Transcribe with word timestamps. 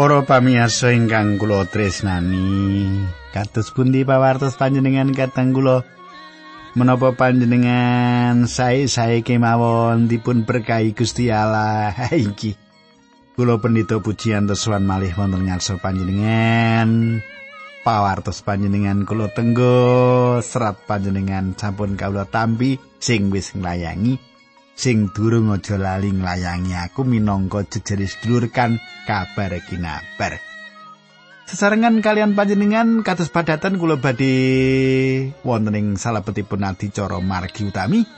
Para 0.00 0.24
pamirsa 0.24 0.96
ingkang 0.96 1.36
kula 1.36 1.68
tresnani, 1.68 3.04
kados 3.36 3.68
pundi 3.68 4.00
pawartos 4.00 4.56
panjenengan 4.56 5.12
kateng 5.12 5.52
kula 5.52 5.84
menapa 6.72 7.12
panjenengan 7.12 8.48
sae-sae 8.48 9.20
kemawon 9.20 10.08
dipun 10.08 10.48
berkahi 10.48 10.96
Gusti 10.96 11.28
Allah 11.28 11.92
iki. 12.16 12.56
Kula 13.36 13.60
pendhita 13.60 14.00
pujian 14.00 14.48
tesuan 14.48 14.88
malih 14.88 15.12
wonten 15.20 15.44
ngarsa 15.44 15.76
panjenengan. 15.76 17.20
Pawartos 17.84 18.40
panjenengan 18.40 19.04
kula 19.04 19.28
tenggo 19.28 20.40
serat 20.40 20.80
panjenengan 20.88 21.52
sampun 21.60 22.00
kawula 22.00 22.24
tampi 22.24 22.80
sing 22.96 23.28
wis 23.28 23.52
nglayangi. 23.52 24.29
Sing 24.80 25.12
durung 25.12 25.52
aja 25.52 25.76
lali 25.76 26.08
nglayangi 26.08 26.72
aku 26.72 27.04
minangka 27.04 27.68
jejere 27.68 28.08
sedulur 28.08 28.48
kan 28.48 28.80
kabar 29.04 29.52
kinabar. 29.68 30.40
Sesarengan 31.44 32.00
kalian 32.00 32.32
panjenengan 32.32 33.04
kados 33.04 33.28
padatan 33.28 33.76
kula 33.76 34.00
badhe 34.00 34.32
wonten 35.44 35.76
ing 35.76 35.86
salebetipun 36.00 36.64
adicara 36.64 37.20
margi 37.20 37.68
utami. 37.68 38.08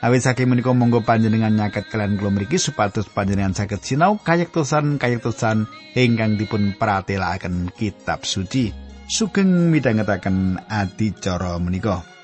Awit 0.00 0.24
saking 0.24 0.48
menika 0.48 0.72
monggo 0.72 1.04
panjenengan 1.04 1.52
nyaket 1.52 1.92
kalian 1.92 2.16
kula 2.16 2.32
mriki 2.32 2.56
supados 2.56 3.12
panjenengan 3.12 3.52
saged 3.52 3.84
sinau 3.84 4.16
kayektosan 4.16 4.96
kayektosan 4.96 5.68
ingkang 5.92 6.40
dipun 6.40 6.80
pratelakaken 6.80 7.76
kitab 7.76 8.24
suci. 8.24 8.72
Sugeng 9.04 9.68
midhangetaken 9.68 10.64
adicara 10.64 11.60
menika. 11.60 12.15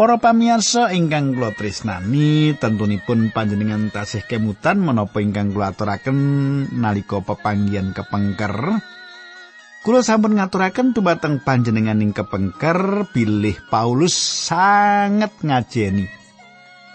Para 0.00 0.16
pamirsa 0.16 0.96
ingkang 0.96 1.36
kula 1.36 1.52
tresnani, 1.52 2.56
tentunipun 2.56 3.36
panjenengan 3.36 3.92
tasih 3.92 4.24
kemutan 4.24 4.80
menapa 4.80 5.20
ingkang 5.20 5.52
kula 5.52 5.76
aturaken 5.76 6.16
nalika 6.72 7.20
pepanggihan 7.20 7.92
kepengker. 7.92 8.80
Kula 9.84 10.00
sampun 10.00 10.40
ngaturaken 10.40 10.96
dumateng 10.96 11.44
panjenengan 11.44 12.00
ing 12.00 12.16
kepengker 12.16 13.12
bilih 13.12 13.60
Paulus 13.68 14.16
sanget 14.16 15.36
ngajeni. 15.44 16.08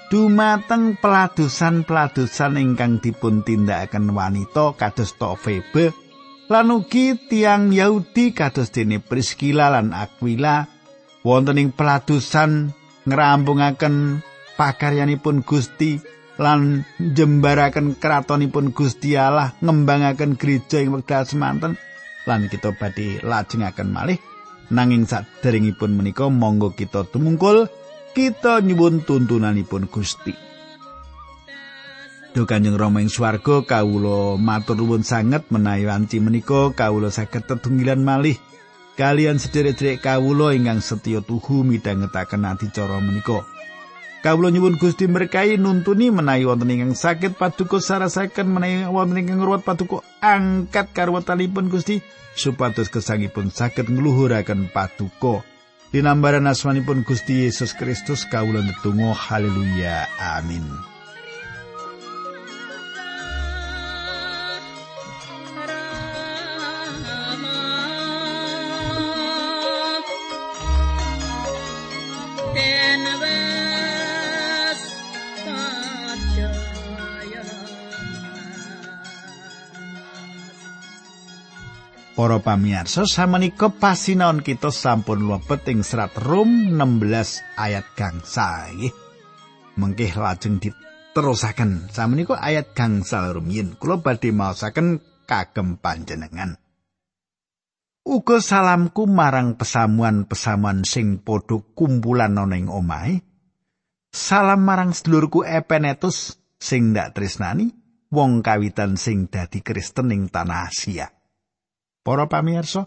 Dumateng 0.10 0.98
peladusan-peladusan 0.98 2.58
ingkang 2.58 3.06
dipun 3.06 3.46
tindakaken 3.46 4.18
wanita 4.18 4.74
kados 4.82 5.14
Febe 5.14 5.94
lan 6.50 6.74
ugi 6.74 7.14
tiang 7.30 7.70
Yahudi 7.70 8.34
kados 8.34 8.74
dene 8.74 8.98
Priscilla 8.98 9.70
lan 9.70 9.94
Aquila 9.94 10.66
wonten 11.22 11.62
ing 11.62 11.70
peladusan 11.70 12.82
ngrampungaken 13.06 14.22
pakaryanipun 14.58 15.46
Gusti 15.46 16.02
lan 16.36 16.84
jembaraken 17.00 17.96
kratonipun 17.96 18.76
Gusti 18.76 19.16
Allah 19.16 19.56
ngembangaken 19.64 20.36
gereja 20.36 20.84
ing 20.84 20.92
wekdal 20.92 21.24
semanten 21.24 21.80
lan 22.28 22.50
kita 22.52 22.76
badhe 22.76 23.22
lajengaken 23.24 23.90
malih. 23.94 24.20
Nanging 24.74 25.06
saderengipun 25.06 25.94
menika 25.94 26.26
monggo 26.26 26.74
kita 26.74 27.06
tumungkul 27.06 27.70
kita 28.18 28.66
nyuwun 28.66 29.06
tuntunanipun 29.06 29.86
Gusti. 29.86 30.34
Duh 32.36 32.44
Kanjeng 32.44 32.76
Rama 32.76 33.00
ing 33.00 33.08
swarga 33.08 33.64
kawula 33.64 34.36
matur 34.36 34.76
nuwun 34.76 35.08
sanget 35.08 35.48
menawi 35.54 35.88
wanci 35.88 36.20
menika 36.20 36.74
kawula 36.76 37.08
saged 37.08 37.48
tetunggilan 37.48 38.04
malih 38.04 38.36
kalian 38.96 39.38
sederek-sederek 39.40 40.04
kawula 40.04 40.56
ingkang 40.56 40.80
setya 40.80 41.20
tuhu 41.20 41.68
midhangetaken 41.68 42.48
adicara 42.48 43.04
menika. 43.04 43.44
Kawula 44.24 44.50
nyuwun 44.50 44.82
Gusti 44.82 45.06
berkahi 45.06 45.62
nuntuni 45.62 46.10
menawi 46.10 46.50
wonten 46.50 46.74
ingkang 46.74 46.98
saged 46.98 47.38
paduka 47.38 47.78
sarasaken 47.78 48.50
menawi 48.50 48.90
wonten 48.90 49.22
ingkang 49.22 49.38
ngruwat 49.44 49.62
paduka 49.62 50.02
angkat 50.24 50.90
karwetanipun 50.96 51.70
Gusti 51.70 52.02
supados 52.34 52.90
kesangipun 52.90 53.54
saged 53.54 53.86
ngluhuraken 53.86 54.74
paduka. 54.74 55.46
Dinambaran 55.94 56.50
asmanipun 56.50 57.06
Gusti 57.06 57.46
Yesus 57.46 57.78
Kristus 57.78 58.26
kawula 58.26 58.66
netunggal 58.66 59.14
haleluya 59.14 60.10
amin. 60.18 60.95
Para 82.16 82.40
pamirsa 82.40 83.04
samenika 83.04 83.68
pasinaon 83.68 84.40
kita 84.40 84.72
sampun 84.72 85.28
mlebet 85.28 85.68
ing 85.68 85.84
serat 85.84 86.16
Rom 86.16 86.72
16 86.72 87.44
ayat 87.60 87.92
gangsa 87.92 88.72
nggih. 88.72 88.96
Mengkih 89.76 90.16
lajeng 90.16 90.64
diterusaken 90.64 91.92
samenika 91.92 92.40
ayat 92.40 92.72
gangsal 92.72 93.36
rumiyin 93.36 93.76
kula 93.76 94.00
badhe 94.00 94.32
maosaken 94.32 95.04
kagem 95.28 95.76
panjenengan. 95.76 96.56
Uga 98.08 98.40
salamku 98.40 99.12
marang 99.12 99.60
pesamuan-pesamuan 99.60 100.88
sing 100.88 101.20
padha 101.20 101.68
kumpulan 101.76 102.40
ana 102.40 102.56
ing 102.56 102.72
omahe. 102.72 103.28
Salam 104.08 104.64
marang 104.64 104.96
sedulurku 104.96 105.44
Epenetus 105.44 106.40
sing 106.56 106.96
ndak 106.96 107.12
tresnani 107.12 107.76
wong 108.08 108.40
kawitan 108.40 108.96
sing 108.96 109.28
dadi 109.28 109.60
Kristen 109.60 110.16
ing 110.16 110.32
tanah 110.32 110.72
Asia. 110.72 111.12
Para 112.06 112.30
pamirsa, 112.30 112.86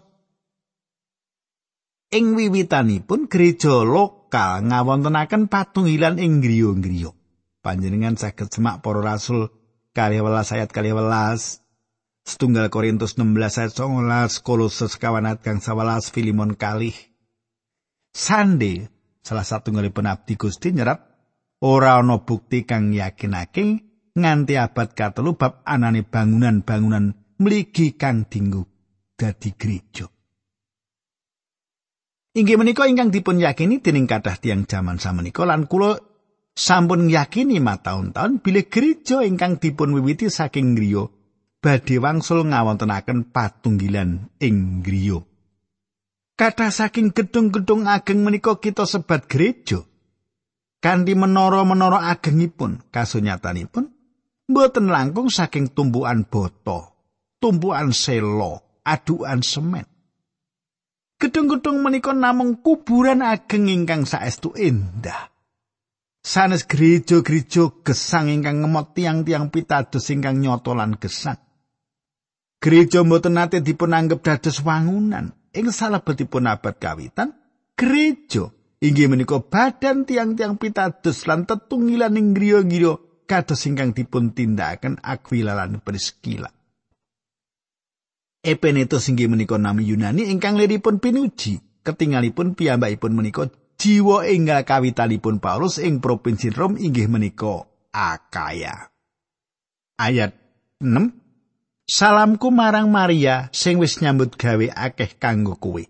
ing 2.15 2.39
wiwitanipun 2.39 3.27
gereja 3.27 3.83
lokal 3.83 4.63
ngawontenaken 4.71 5.51
patunggilan 5.51 6.23
ing 6.23 6.39
griya-griya. 6.39 7.11
Panjenengan 7.59 8.15
saged 8.15 8.47
semak 8.47 8.79
para 8.79 9.03
rasul 9.03 9.51
kali 9.91 10.23
welas 10.23 10.55
ayat 10.55 10.71
kali 10.71 10.95
welas, 10.95 11.59
setunggal 12.23 12.71
Korintus 12.71 13.19
16 13.19 13.59
ayat 13.59 13.73
19, 13.75 14.39
Kolose 14.39 14.87
sekawan 14.87 15.27
ayat 15.27 15.43
kang 15.43 15.59
sawelas, 15.59 16.07
Filimon 16.15 16.55
kalih. 16.55 16.95
Sande, 18.15 18.87
salah 19.19 19.43
satu 19.43 19.75
ngalipun 19.75 20.07
abdi 20.07 20.39
Gusti 20.39 20.71
nyerat, 20.71 21.03
ora 21.59 21.99
ana 21.99 22.23
bukti 22.23 22.63
kang 22.63 22.95
yakinake 22.95 23.83
nganti 24.15 24.55
abad 24.55 24.95
katelu 24.95 25.35
bab 25.35 25.59
anane 25.67 26.07
bangunan-bangunan 26.07 27.35
mligi 27.35 27.99
kang 27.99 28.23
dinggo 28.31 28.78
dadi 29.19 29.51
gereja. 29.59 30.07
Inggih 32.39 32.55
menika 32.55 32.87
ingkang 32.87 33.11
dipun 33.11 33.43
yakini 33.43 33.83
dening 33.83 34.07
kathah 34.07 34.39
tiang 34.39 34.63
jaman 34.63 34.95
samenika 34.95 35.43
lan 35.43 35.67
kula 35.67 35.99
sampun 36.55 37.11
yakini 37.11 37.59
mataun-taun 37.59 38.39
bilih 38.39 38.71
gereja 38.71 39.19
ingkang 39.27 39.59
dipun 39.59 39.91
wiwiti 39.91 40.31
saking 40.31 40.71
griya 40.71 41.11
badhe 41.59 41.99
wangsul 41.99 42.47
ngawontenaken 42.47 43.35
patunggilan 43.35 44.31
ing 44.39 44.79
griya. 44.79 45.19
Kathah 46.39 46.71
saking 46.71 47.11
gedung-gedung 47.11 47.83
ageng 47.83 48.23
menika 48.23 48.55
kita 48.55 48.87
sebat 48.87 49.27
gereja. 49.27 49.83
Kanthi 50.79 51.11
menara-menara 51.11 52.07
agengipun 52.15 52.79
kasunyatanipun 52.87 53.91
mboten 54.47 54.87
langkung 54.87 55.27
saking 55.27 55.75
tumbuhan 55.75 56.23
boto, 56.23 56.95
tumbuhan 57.43 57.91
selo, 57.91 58.68
aduan 58.89 59.45
semen. 59.45 59.85
Gedung-gedung 61.19 61.83
menika 61.83 62.15
namung 62.15 62.63
kuburan 62.63 63.21
ageng 63.21 63.67
ingkang 63.67 64.07
saestu 64.07 64.55
endah. 64.55 65.29
Sanes 66.19 66.63
gereja-gereja 66.67 67.83
gesang 67.83 68.31
ingkang 68.31 68.63
ngemot 68.63 68.95
tiang-tiang 68.95 69.51
pitados 69.51 70.07
ingkang 70.11 70.39
nyoto 70.39 70.71
lan 70.75 70.95
gesang. 70.95 71.39
Gereja 72.59 73.07
mboten 73.07 73.39
nate 73.39 73.63
dipun 73.63 73.95
anggap 73.95 74.19
dados 74.23 74.59
wangunan. 74.63 75.31
Ing 75.55 75.71
salebetipun 75.71 76.45
abad 76.45 76.75
kawitan, 76.77 77.33
gereja 77.73 78.51
inggih 78.83 79.07
menika 79.09 79.39
badan 79.39 80.03
tiang-tiang 80.03 80.59
pitados 80.59 81.23
lan 81.27 81.47
tetunggilan 81.47 82.19
ing 82.19 82.35
griya-griya 82.35 83.25
kados 83.25 83.63
ingkang 83.65 83.95
dipun 83.95 84.35
tindakaken 84.35 84.99
Aquila 84.99 85.55
lan 85.55 85.79
Priscilla. 85.81 86.58
Epenetus 88.39 89.11
inggih 89.11 89.27
menika 89.27 89.59
nami 89.59 89.83
Yunani 89.83 90.31
ingkang 90.31 90.55
liripun 90.55 91.03
pinuji. 91.03 91.59
Ketingalipun 91.83 92.55
piyambakipun 92.55 93.11
menika 93.11 93.51
jiwa 93.79 94.27
enggal 94.27 94.63
kawitanipun 94.63 95.43
Paulus 95.43 95.79
ing 95.79 95.99
provinsi 95.99 96.51
Rom 96.51 96.79
inggih 96.79 97.11
menika 97.11 97.67
Akaya. 97.91 98.91
Ayat 99.99 100.35
6 100.79 101.19
Salamku 101.89 102.53
marang 102.53 102.93
Maria 102.93 103.49
sing 103.49 103.81
wis 103.81 103.97
nyambut 103.97 104.37
gawe 104.37 104.69
akeh 104.71 105.17
kanggo 105.17 105.57
kowe. 105.57 105.81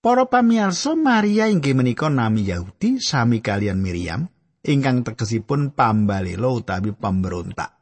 Para 0.00 0.24
pamirsa 0.24 0.96
Maria 0.96 1.46
inggih 1.46 1.76
menika 1.76 2.08
nami 2.08 2.48
Yahudi 2.48 3.04
sami 3.04 3.44
kalian 3.44 3.78
Miriam 3.78 4.24
ingkang 4.64 5.04
tegesipun 5.04 5.76
pambalela 5.76 6.50
utawi 6.50 6.96
pemberontak. 6.96 7.73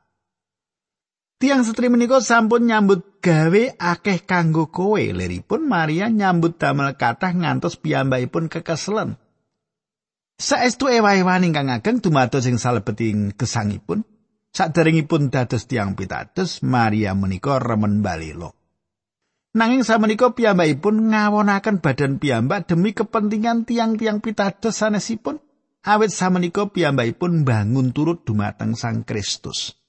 Tiang 1.42 1.66
setri 1.66 1.90
menika 1.90 2.22
sampun 2.22 2.70
nyambut 2.70 3.18
gawe 3.18 3.74
akeh 3.74 4.22
kanggo 4.22 4.70
kowe 4.70 5.02
liripun 5.02 5.66
Maria 5.66 6.06
nyambut 6.06 6.54
damel 6.54 6.94
kathah 6.94 7.34
ngantos 7.34 7.74
piyambakipun 7.82 8.46
kekeselen. 8.46 9.18
Saestu 10.38 10.86
ewa-ewan 10.86 11.42
ingkang 11.42 11.66
ageng 11.74 11.98
dumados 11.98 12.46
ing 12.46 12.62
salebeting 12.62 13.34
gesangipun. 13.34 14.06
Saderengipun 14.54 15.34
dados 15.34 15.66
tiang 15.66 15.98
pitados 15.98 16.62
Maria 16.62 17.10
menika 17.18 17.58
remen 17.58 18.06
balelo. 18.06 18.54
Nanging 19.58 19.82
samenika 19.82 20.38
piyambakipun 20.38 21.10
ngawonaken 21.10 21.82
badan 21.82 22.22
piyambak 22.22 22.70
demi 22.70 22.94
kepentingan 22.94 23.66
tiang-tiang 23.66 24.22
pitados 24.22 24.78
sanesipun. 24.78 25.42
Awit 25.82 26.14
samenika 26.14 26.70
piyambakipun 26.70 27.42
bangun 27.42 27.90
turut 27.90 28.22
dumateng 28.22 28.78
Sang 28.78 29.02
Kristus. 29.02 29.81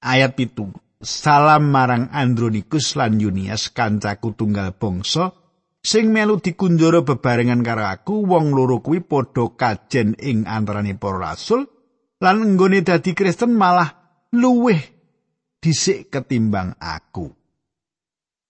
Ayat 0.00 0.36
pitu. 0.36 0.68
Salam 1.00 1.72
marang 1.72 2.12
Andronikus 2.12 2.92
lan 2.92 3.16
Yunias 3.16 3.72
kancaku 3.72 4.36
tunggal 4.36 4.76
bangsa 4.76 5.32
sing 5.80 6.12
melu 6.12 6.36
dikunjara 6.44 7.00
bebarengan 7.00 7.64
karo 7.64 7.88
aku 7.88 8.28
wong 8.28 8.52
loro 8.52 8.84
kuwi 8.84 9.00
padha 9.00 9.48
kajen 9.56 10.12
ing 10.20 10.44
antarane 10.44 10.92
para 11.00 11.32
rasul 11.32 11.64
lan 12.20 12.52
nggone 12.52 12.84
dadi 12.84 13.16
Kristen 13.16 13.56
malah 13.56 13.88
luweh 14.36 14.80
dhisik 15.64 16.12
ketimbang 16.12 16.76
aku. 16.76 17.32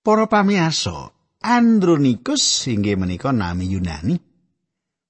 Para 0.02 0.26
pamiyasa 0.26 1.14
Andronikus 1.38 2.67
inggih 2.67 2.99
menika 2.99 3.31
nami 3.31 3.70
Yunani. 3.70 4.19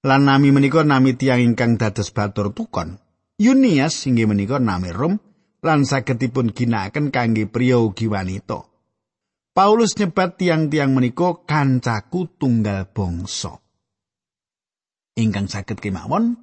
Lan 0.04 0.22
nami 0.28 0.52
menika 0.52 0.84
nami 0.84 1.16
tiang 1.16 1.40
ingkang 1.40 1.80
dados 1.80 2.12
batur 2.12 2.52
tukon. 2.52 3.00
Yunias 3.40 4.04
inggih 4.04 4.28
menika 4.28 4.60
nami 4.60 4.92
Rom 4.92 5.29
lan 5.60 5.84
sagedipun 5.84 6.52
ginakaken 6.56 7.12
kangge 7.12 7.44
priya 7.48 7.80
ugi 7.80 8.08
wanita. 8.08 8.64
Paulus 9.50 9.98
nyebat 9.98 10.40
tiang-tiang 10.40 10.94
menika 10.94 11.44
kancaku 11.44 12.38
tunggal 12.38 12.88
bangsa. 12.88 13.60
Ingkang 15.18 15.50
saged 15.50 15.82
kemawon 15.82 16.38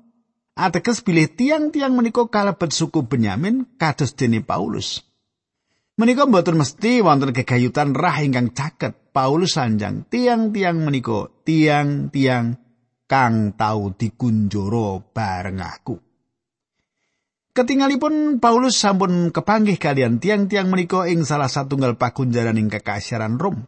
ateges 0.53 1.01
bilih 1.01 1.31
tiang-tiang 1.33 1.95
menika 1.97 2.27
kalebet 2.29 2.69
suku 2.75 3.07
Benyamin 3.07 3.79
kados 3.79 4.13
dene 4.13 4.43
Paulus. 4.43 5.01
Menika 5.97 6.29
mboten 6.29 6.61
mesti 6.61 7.01
wonten 7.01 7.33
kegayutan 7.33 7.97
rah 7.97 8.21
ingkang 8.21 8.53
caket. 8.53 8.93
Paulus 9.09 9.57
sanjang 9.57 10.05
tiang-tiang 10.05 10.77
menika 10.85 11.25
tiang-tiang 11.41 12.53
kang 13.09 13.57
tau 13.57 13.89
dikunjoro 13.97 15.09
bareng 15.09 15.57
aku. 15.57 16.06
Ketingalipun 17.57 18.37
Paulus 18.37 18.77
sampun 18.77 19.33
kepanggih 19.33 19.81
kalian 19.81 20.21
tiang-tiang 20.21 20.69
menika 20.69 21.09
ing 21.09 21.25
salah 21.25 21.49
satunggal 21.49 21.97
pakunjaran 21.97 22.53
ing 22.53 22.69
kekasyaran 22.69 23.41
Rom. 23.41 23.65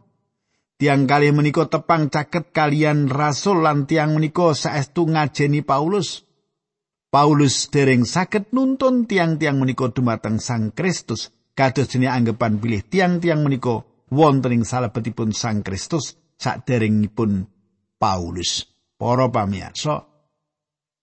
Tiang 0.78 1.10
kali 1.10 1.34
menika 1.34 1.66
tepang 1.66 2.06
caket 2.06 2.54
kalian 2.54 3.10
rasul 3.10 3.66
lan 3.66 3.90
tiang 3.90 4.14
menika 4.14 4.54
saestu 4.54 5.10
ngajeni 5.10 5.66
Paulus. 5.66 6.22
Paulus 7.10 7.66
dereng 7.66 8.06
saged 8.06 8.54
nuntun 8.54 9.10
tiang-tiang 9.10 9.58
menika 9.58 9.90
dumateng 9.90 10.38
Sang 10.38 10.70
Kristus. 10.70 11.34
Kados 11.58 11.90
dene 11.90 12.14
anggapan 12.14 12.62
bilih 12.62 12.86
tiang-tiang 12.86 13.42
menika 13.42 13.82
wonten 14.14 14.54
ing 14.54 14.62
salebetipun 14.62 15.34
Sang 15.34 15.66
Kristus 15.66 16.14
saderengipun 16.38 17.42
Paulus. 17.98 18.70
Para 18.94 19.26
pamirsa, 19.34 20.09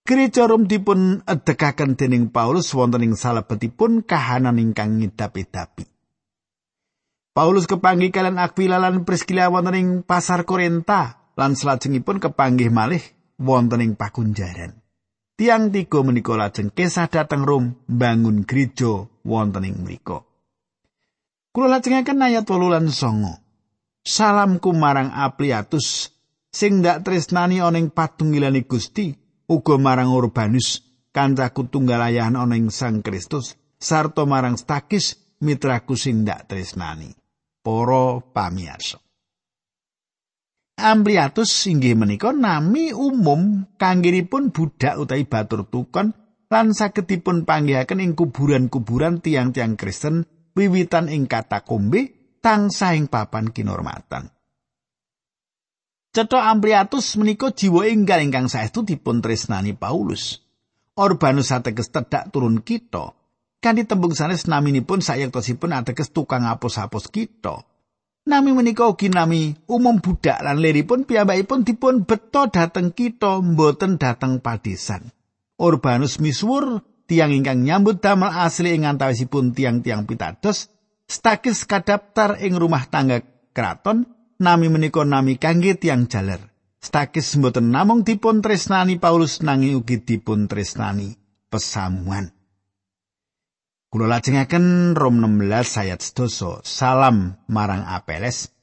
Gereja 0.08 0.48
Rom 0.48 0.72
dipun 0.72 1.20
edekaken 1.28 2.00
dening 2.00 2.32
Paulus 2.32 2.72
wonten 2.72 3.04
ing 3.04 3.20
salebetipun 3.20 4.08
kahanan 4.08 4.56
ingkang 4.56 5.04
ngidapi-dapi. 5.04 5.84
Paulus 7.36 7.68
kepanggih 7.68 8.16
kalian 8.16 8.40
Aquila 8.40 8.80
lan 8.80 9.04
Priscilla 9.04 9.52
wonten 9.52 9.76
ing 9.76 9.88
pasar 10.08 10.48
Korinta 10.48 11.28
lan 11.36 11.60
salajengipun 11.60 12.24
kepanggih 12.24 12.72
malih 12.72 13.04
wonten 13.36 13.84
ing 13.84 14.00
pakunjaran. 14.00 14.80
Tiang 15.36 15.76
tiga 15.76 16.00
menika 16.08 16.40
lajeng 16.40 16.72
kesah 16.72 17.12
dhateng 17.12 17.44
Rom 17.44 17.76
bangun 17.92 18.48
gereja 18.48 19.12
wonten 19.28 19.68
ing 19.68 19.84
mriku. 19.84 20.24
Kula 21.52 21.68
lajengaken 21.68 22.24
ayat 22.24 22.48
8 22.48 22.56
lan 22.72 22.88
9. 22.96 24.08
Salamku 24.08 24.72
marang 24.72 25.12
Apliatus 25.12 26.16
sing 26.48 26.80
ndak 26.80 27.04
tresnani 27.04 27.60
ana 27.60 27.76
ing 27.76 27.92
patungilane 27.92 28.64
Gusti 28.64 29.27
uga 29.48 29.80
marang 29.80 30.12
Urbanus 30.12 30.84
kancaku 31.16 31.72
tunggal 31.72 32.04
ayahan 32.04 32.36
ana 32.36 32.60
ing 32.60 32.68
Sang 32.68 33.00
Kristus 33.00 33.56
sarta 33.80 34.28
marang 34.28 34.60
Stakis 34.60 35.40
mitraku 35.40 35.96
sing 35.96 36.28
ndak 36.28 36.52
tresnani 36.52 37.16
para 37.64 38.20
pamirsa 38.22 39.00
Ampliatus 40.78 41.50
inggih 41.66 41.98
menika 41.98 42.30
nami 42.30 42.94
umum 42.94 43.66
kanggenipun 43.82 44.54
budak 44.54 45.02
utawi 45.02 45.26
batur 45.26 45.66
tukon 45.66 46.14
lan 46.54 46.70
sagedipun 46.70 47.50
panggihaken 47.50 47.98
ing 47.98 48.14
kuburan-kuburan 48.14 49.18
tiang-tiang 49.18 49.74
Kristen 49.74 50.30
wiwitan 50.54 51.10
ing 51.10 51.26
katakombe 51.26 52.14
tansah 52.46 52.94
ing 52.94 53.10
papan 53.10 53.50
kinormatan. 53.50 54.37
Cetha 56.18 56.50
Ampliatus 56.50 57.14
menika 57.22 57.54
jiwa 57.54 57.86
enggal 57.86 58.26
ingkang 58.26 58.50
saestu 58.50 58.82
dipun 58.82 59.22
tresnani 59.22 59.78
Paulus. 59.78 60.42
Urbanus 60.98 61.54
ateges 61.54 61.94
tedak 61.94 62.34
turun 62.34 62.66
kita. 62.66 63.14
Kanthi 63.62 63.86
tembung 63.86 64.18
sanes 64.18 64.50
naminipun 64.50 65.06
sayektosipun 65.06 65.78
ateges 65.78 66.10
tukang 66.10 66.50
apus-apus 66.50 67.14
kita. 67.14 67.62
Nami 68.26 68.50
menika 68.50 68.90
ugi 68.90 69.14
nami 69.14 69.62
umum 69.70 70.02
budak 70.02 70.42
lan 70.42 70.58
liripun 70.58 71.06
piyambakipun 71.06 71.62
dipun 71.62 72.10
beto 72.10 72.50
dhateng 72.50 72.98
kita 72.98 73.38
mboten 73.38 74.02
dhateng 74.02 74.42
padesan. 74.42 75.14
Urbanus 75.62 76.18
misuwur 76.18 76.82
tiang 77.06 77.30
ingkang 77.30 77.62
nyambut 77.62 78.02
damel 78.02 78.34
asli 78.34 78.74
ing 78.74 78.90
antawisipun 78.90 79.54
tiang-tiang 79.54 80.10
pitados 80.10 80.74
stakis 81.06 81.70
kadaptar 81.70 82.42
ing 82.42 82.58
rumah 82.58 82.90
tangga 82.90 83.22
keraton 83.54 84.17
nami 84.38 84.70
menika 84.70 85.02
nami 85.04 85.38
kangge 85.42 85.78
tiang 85.78 86.06
jaler. 86.10 86.42
Stakis 86.78 87.36
mboten 87.42 87.74
namung 87.74 88.06
dipun 88.06 88.40
tresnani 88.40 89.02
Paulus 89.02 89.42
nanging 89.42 89.82
ugi 89.82 89.98
dipun 90.06 90.46
tresnani 90.46 91.18
pesamuan. 91.50 92.30
Kula 93.90 94.06
lajengaken 94.06 94.94
Rom 94.94 95.18
16 95.18 95.82
ayat 95.82 96.00
10. 96.04 96.62
Salam 96.62 97.40
marang 97.50 97.82
Apeles 97.88 98.54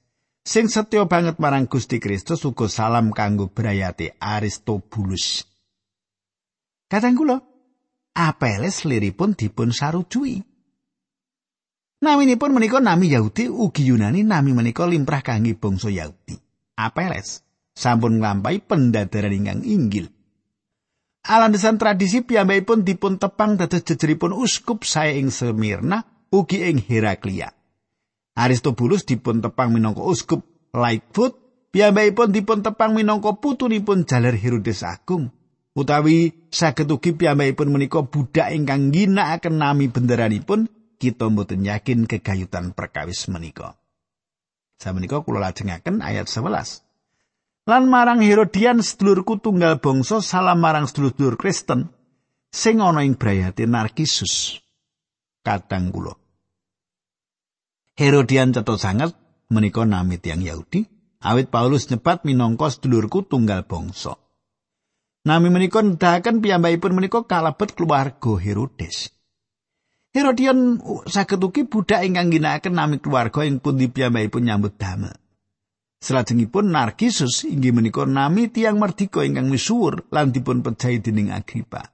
sing 0.45 0.71
setya 0.71 1.09
banget 1.11 1.41
marang 1.41 1.67
Gusti 1.67 1.99
Kristus 1.99 2.45
uga 2.45 2.71
salam 2.71 3.11
kanggo 3.11 3.51
brayate 3.51 4.15
Aristobulus. 4.21 5.43
Kadang 6.87 7.19
kula 7.19 7.37
Apeles 8.15 8.87
liripun 8.87 9.35
dipun 9.35 9.75
sarujui. 9.75 10.54
Naminipun 12.05 12.53
menika 12.53 12.85
nami 12.85 13.17
Yahudi 13.17 13.49
ugi 13.49 13.89
Yunani 13.89 14.29
nami 14.29 14.53
menika 14.53 14.85
limrah 14.85 15.25
kangge 15.25 15.57
bangsa 15.57 15.89
Yahudi. 15.89 16.37
Apeles 16.77 17.41
sampun 17.73 18.21
nglampahi 18.21 18.61
pendadaran 18.61 19.33
ingkang 19.33 19.65
inggil. 19.65 20.13
Alandesan 21.25 21.81
tradisi 21.81 22.21
piyambakipun 22.21 22.85
dipun 22.85 23.17
tepang 23.17 23.57
dados 23.57 23.81
jejeripun 23.89 24.37
uskup 24.37 24.85
sae 24.85 25.17
ing 25.17 25.33
Semirna 25.33 26.05
ugi 26.29 26.69
ing 26.69 26.77
Heraklia. 26.77 27.49
Aristobulus 28.37 29.09
dipun 29.09 29.41
tepang 29.41 29.73
minangka 29.73 30.05
uskup 30.05 30.45
Lightfoot, 30.77 31.41
piyambakipun 31.73 32.37
dipun 32.37 32.61
tepang 32.61 32.93
minangka 32.93 33.33
putunipun 33.41 34.05
jaler 34.05 34.37
Herodes 34.37 34.85
Agung. 34.85 35.33
Utawi 35.73 36.37
saged 36.53 36.93
ugi 36.93 37.17
piyambakipun 37.17 37.73
menika 37.73 38.05
budak 38.05 38.53
ingkang 38.53 38.93
ginakaken 38.93 39.57
nami 39.57 39.89
benderanipun 39.89 40.69
kita 41.05 41.29
mboten 41.29 41.69
yakin 41.69 42.09
kegayutan 42.09 42.73
perkawis 42.73 43.29
menika. 43.29 43.77
Samenika 44.81 45.21
kula 45.21 45.45
lajengaken 45.45 46.01
ayat 46.01 46.27
11. 46.33 47.69
Lan 47.69 47.89
marang 47.89 48.21
Herodian 48.21 48.81
sedulurku 48.81 49.41
tunggal 49.41 49.81
bangsa 49.81 50.21
salam 50.21 50.61
marang 50.61 50.85
sedulur-sedulur 50.89 51.37
Kristen 51.41 51.93
sing 52.53 52.81
ana 52.81 53.05
ing 53.05 53.17
brayate 53.17 53.65
Narkisus. 53.65 54.61
Kadang 55.45 55.93
kula. 55.93 56.17
Herodian 57.95 58.51
cetha 58.51 58.75
sanget 58.77 59.15
menika 59.49 59.87
nami 59.87 60.19
tiang 60.19 60.43
Yahudi, 60.43 60.85
Awit 61.25 61.49
Paulus 61.49 61.89
nyebat 61.89 62.29
minangka 62.29 62.69
sedulurku 62.69 63.25
tunggal 63.25 63.65
bangsa. 63.65 64.21
Nami 65.25 65.49
menika 65.49 65.81
nedahaken 65.81 66.45
piyambakipun 66.45 66.93
menika 66.93 67.25
kalebet 67.25 67.73
keluarga 67.73 68.37
Herodes. 68.37 69.14
Herodion 70.15 70.79
saged 71.11 71.43
ugi 71.43 71.67
budak 71.67 72.07
ingkang 72.07 72.31
ginakaken 72.31 72.79
nami 72.79 73.03
keluarga 73.03 73.43
ing 73.43 73.59
pundi 73.59 73.91
piyambakipun 73.91 74.47
nyambut 74.47 74.79
damel. 74.79 75.11
Salajengipun 75.99 76.71
Narkisus 76.71 77.43
inggih 77.51 77.75
menika 77.75 78.07
nami 78.07 78.47
tiang 78.47 78.79
merdika 78.79 79.27
ingkang 79.27 79.51
misuwur 79.51 80.07
lan 80.15 80.31
dipun 80.31 80.63
pejahi 80.63 81.03
Agripa. 81.35 81.91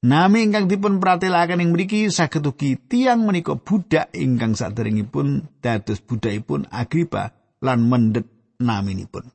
Nami 0.00 0.48
ingkang 0.48 0.72
dipun 0.72 0.96
pratelaken 0.96 1.60
ing 1.60 1.76
mriki 1.76 2.08
saged 2.08 2.48
ugi 2.48 2.80
tiang 2.80 3.28
menika 3.28 3.52
budak 3.60 4.08
ingkang 4.16 4.56
saderengipun 4.56 5.60
dados 5.60 6.00
budakipun 6.00 6.64
Agripa 6.72 7.36
lan 7.60 7.84
mendet 7.84 8.24
naminipun. 8.56 9.28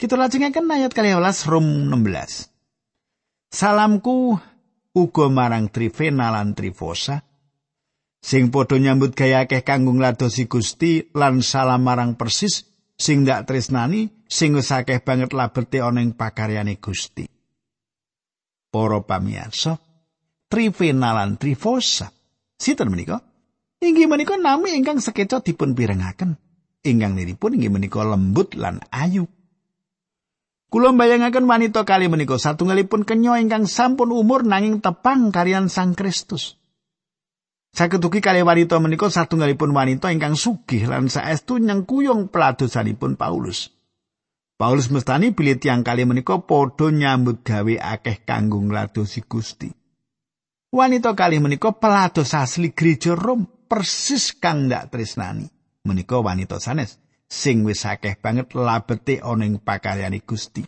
Kita 0.00 0.16
lajengaken 0.16 0.72
ayat 0.72 0.96
12 0.96 1.50
Rom 1.52 1.92
16. 1.92 3.52
Salamku 3.52 4.40
uga 4.98 5.30
marang 5.30 5.70
Trivena 5.70 6.34
lan 6.34 6.58
Trifosa 6.58 7.22
sing 8.18 8.50
padha 8.50 8.76
nyambut 8.82 9.14
gaya 9.14 9.46
akeh 9.46 9.62
kanggo 9.62 9.94
ngladosi 9.94 10.50
Gusti 10.50 11.14
lan 11.14 11.40
salam 11.40 11.86
marang 11.86 12.18
persis 12.18 12.66
sing 12.98 13.22
dak 13.22 13.46
tresnani 13.46 14.26
sing 14.26 14.58
wis 14.58 14.74
akeh 14.74 14.98
banget 15.00 15.30
labete 15.30 15.78
ana 15.78 16.02
ing 16.02 16.18
pakaryane 16.18 16.82
Gusti. 16.82 17.24
Para 18.68 19.00
pamirsa, 19.00 19.80
Trivena 20.50 21.16
lan 21.16 21.40
Trifosa. 21.40 22.12
Sinten 22.58 22.90
menika? 22.90 23.22
Inggih 23.78 24.10
menika 24.10 24.34
nami 24.34 24.74
ingkang 24.74 24.98
sekeca 24.98 25.38
dipun 25.38 25.72
pirengaken. 25.78 26.34
Ingkang 26.82 27.14
niripun 27.14 27.54
inggih 27.54 27.70
menika 27.70 28.02
lembut 28.02 28.58
lan 28.58 28.82
ayu. 28.90 29.30
Kula 30.68 30.92
mbayangaken 30.92 31.48
wanita 31.48 31.88
kali 31.88 32.12
menika 32.12 32.36
satunggalipun 32.36 33.08
kenya 33.08 33.40
ingkang 33.40 33.64
sampun 33.64 34.12
umur 34.12 34.44
nanging 34.44 34.84
tepang 34.84 35.32
karian 35.32 35.72
Sang 35.72 35.96
Kristus. 35.96 36.60
Saged 37.72 38.04
ugi 38.04 38.20
kali 38.20 38.44
wanita 38.44 38.76
menika 38.76 39.08
satunggalipun 39.08 39.72
wanita 39.72 40.12
ingkang 40.12 40.36
sugih 40.36 40.84
lan 40.92 41.08
saestu 41.08 41.56
nyengkuyung 41.56 42.28
peladosanipun 42.28 43.16
Paulus. 43.16 43.72
Paulus 44.60 44.92
mestani 44.92 45.32
bilih 45.32 45.56
tiang 45.56 45.80
kali 45.80 46.04
menika 46.04 46.36
padha 46.44 46.92
nyambut 46.92 47.40
gawe 47.48 47.74
akeh 47.80 48.28
kanggo 48.28 48.60
ngladosi 48.60 49.24
Gusti. 49.24 49.72
Wanita 50.68 51.16
kali 51.16 51.40
menika 51.40 51.72
pelados 51.72 52.36
asli 52.36 52.76
gereja 52.76 53.16
Rom 53.16 53.48
persis 53.70 54.36
kang 54.36 54.68
ndak 54.68 54.92
tresnani. 54.92 55.48
Menika 55.88 56.20
wanita 56.20 56.60
sanes. 56.60 57.00
Sing 57.28 57.62
wis 57.68 57.84
akeh 57.84 58.16
banget 58.16 58.56
labete 58.56 59.20
ana 59.20 59.44
ing 59.44 59.60
pakaryane 59.60 60.24
Gusti. 60.24 60.64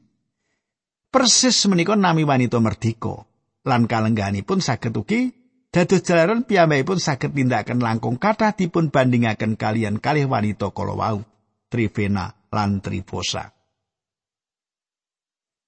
Persis 1.11 1.67
menika 1.67 1.99
nami 1.99 2.23
wanita 2.23 2.63
merdika 2.63 3.27
lan 3.67 3.91
kalengganipun 3.91 4.63
saged 4.63 4.95
ugi 4.95 5.35
dados 5.75 6.07
jalaran 6.07 6.47
piyambakipun 6.47 7.03
saged 7.03 7.35
tindakan 7.35 7.83
langkung 7.83 8.21
kathah 8.21 8.55
dipun 8.55 8.95
bandingaken 8.95 9.59
kalian 9.59 9.99
kalih 9.99 10.31
wanita 10.31 10.71
kala 10.71 10.95
wau, 10.95 11.19
Trivena 11.67 12.31
lan 12.55 12.79
Trifosa. 12.79 13.51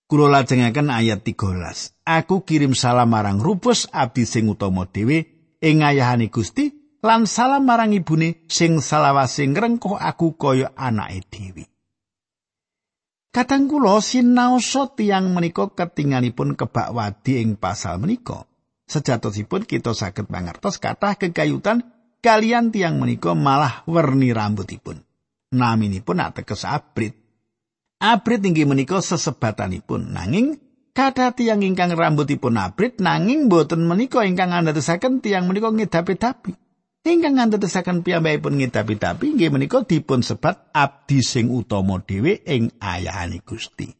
Kulo 0.06 0.28
lajengaken 0.28 0.92
ayat 0.92 1.24
13. 1.24 2.04
Aku 2.04 2.44
kirim 2.44 2.76
salam 2.76 3.08
marang 3.08 3.40
Rupus 3.40 3.88
abdi 3.96 4.28
sing 4.28 4.44
utama 4.44 4.84
dhewe 4.84 5.24
ing 5.64 5.80
ayahane 5.80 6.28
Gusti 6.28 6.81
lan 7.02 7.26
salam 7.26 7.66
marang 7.66 7.90
ibune 7.90 8.46
sing 8.46 8.78
salawase 8.78 9.42
ngrengkuh 9.50 9.98
aku 9.98 10.38
kaya 10.38 10.70
anake 10.78 11.26
dhewe. 11.28 11.64
Kadang 13.32 13.66
kula 13.66 13.98
sinaosa 13.98 14.92
tiyang 14.92 15.32
menika 15.32 15.72
ketinganipun 15.72 16.54
kebak 16.54 16.92
wadi 16.94 17.42
ing 17.42 17.56
pasal 17.56 17.98
menika. 17.98 18.44
Sejatosipun 18.86 19.64
kita 19.64 19.96
saged 19.96 20.28
mangertos 20.28 20.76
kathah 20.76 21.16
kegayutan 21.16 21.80
kalian 22.20 22.68
tiang 22.68 23.00
menika 23.00 23.32
malah 23.32 23.88
werni 23.88 24.36
rambutipun. 24.36 25.00
Naminipun 25.48 26.20
ateges 26.20 26.68
abrit. 26.68 27.16
Abrit 28.04 28.44
inggih 28.44 28.68
menika 28.68 29.00
sesebatanipun 29.00 30.12
nanging 30.12 30.60
kathah 30.92 31.32
tiang 31.32 31.64
ingkang 31.64 31.96
rambutipun 31.96 32.60
abrit 32.60 33.00
nanging 33.00 33.48
boten 33.48 33.88
menika 33.88 34.28
ingkang 34.28 34.52
andadosaken 34.52 35.24
tiang 35.24 35.48
menika 35.48 35.72
ngedapi-dapi. 35.72 36.52
Ingkang 37.10 37.34
ngantetesaken 37.34 38.06
piyambakipun 38.06 38.62
ngidapi-dapi 38.62 39.34
inggih 39.34 39.50
menika 39.50 39.82
dipun 39.82 40.22
sebat 40.22 40.70
abdi 40.70 41.18
sing 41.18 41.50
utama 41.50 41.98
dhewe 41.98 42.46
ing 42.46 42.70
ayahane 42.78 43.42
Gusti. 43.42 43.90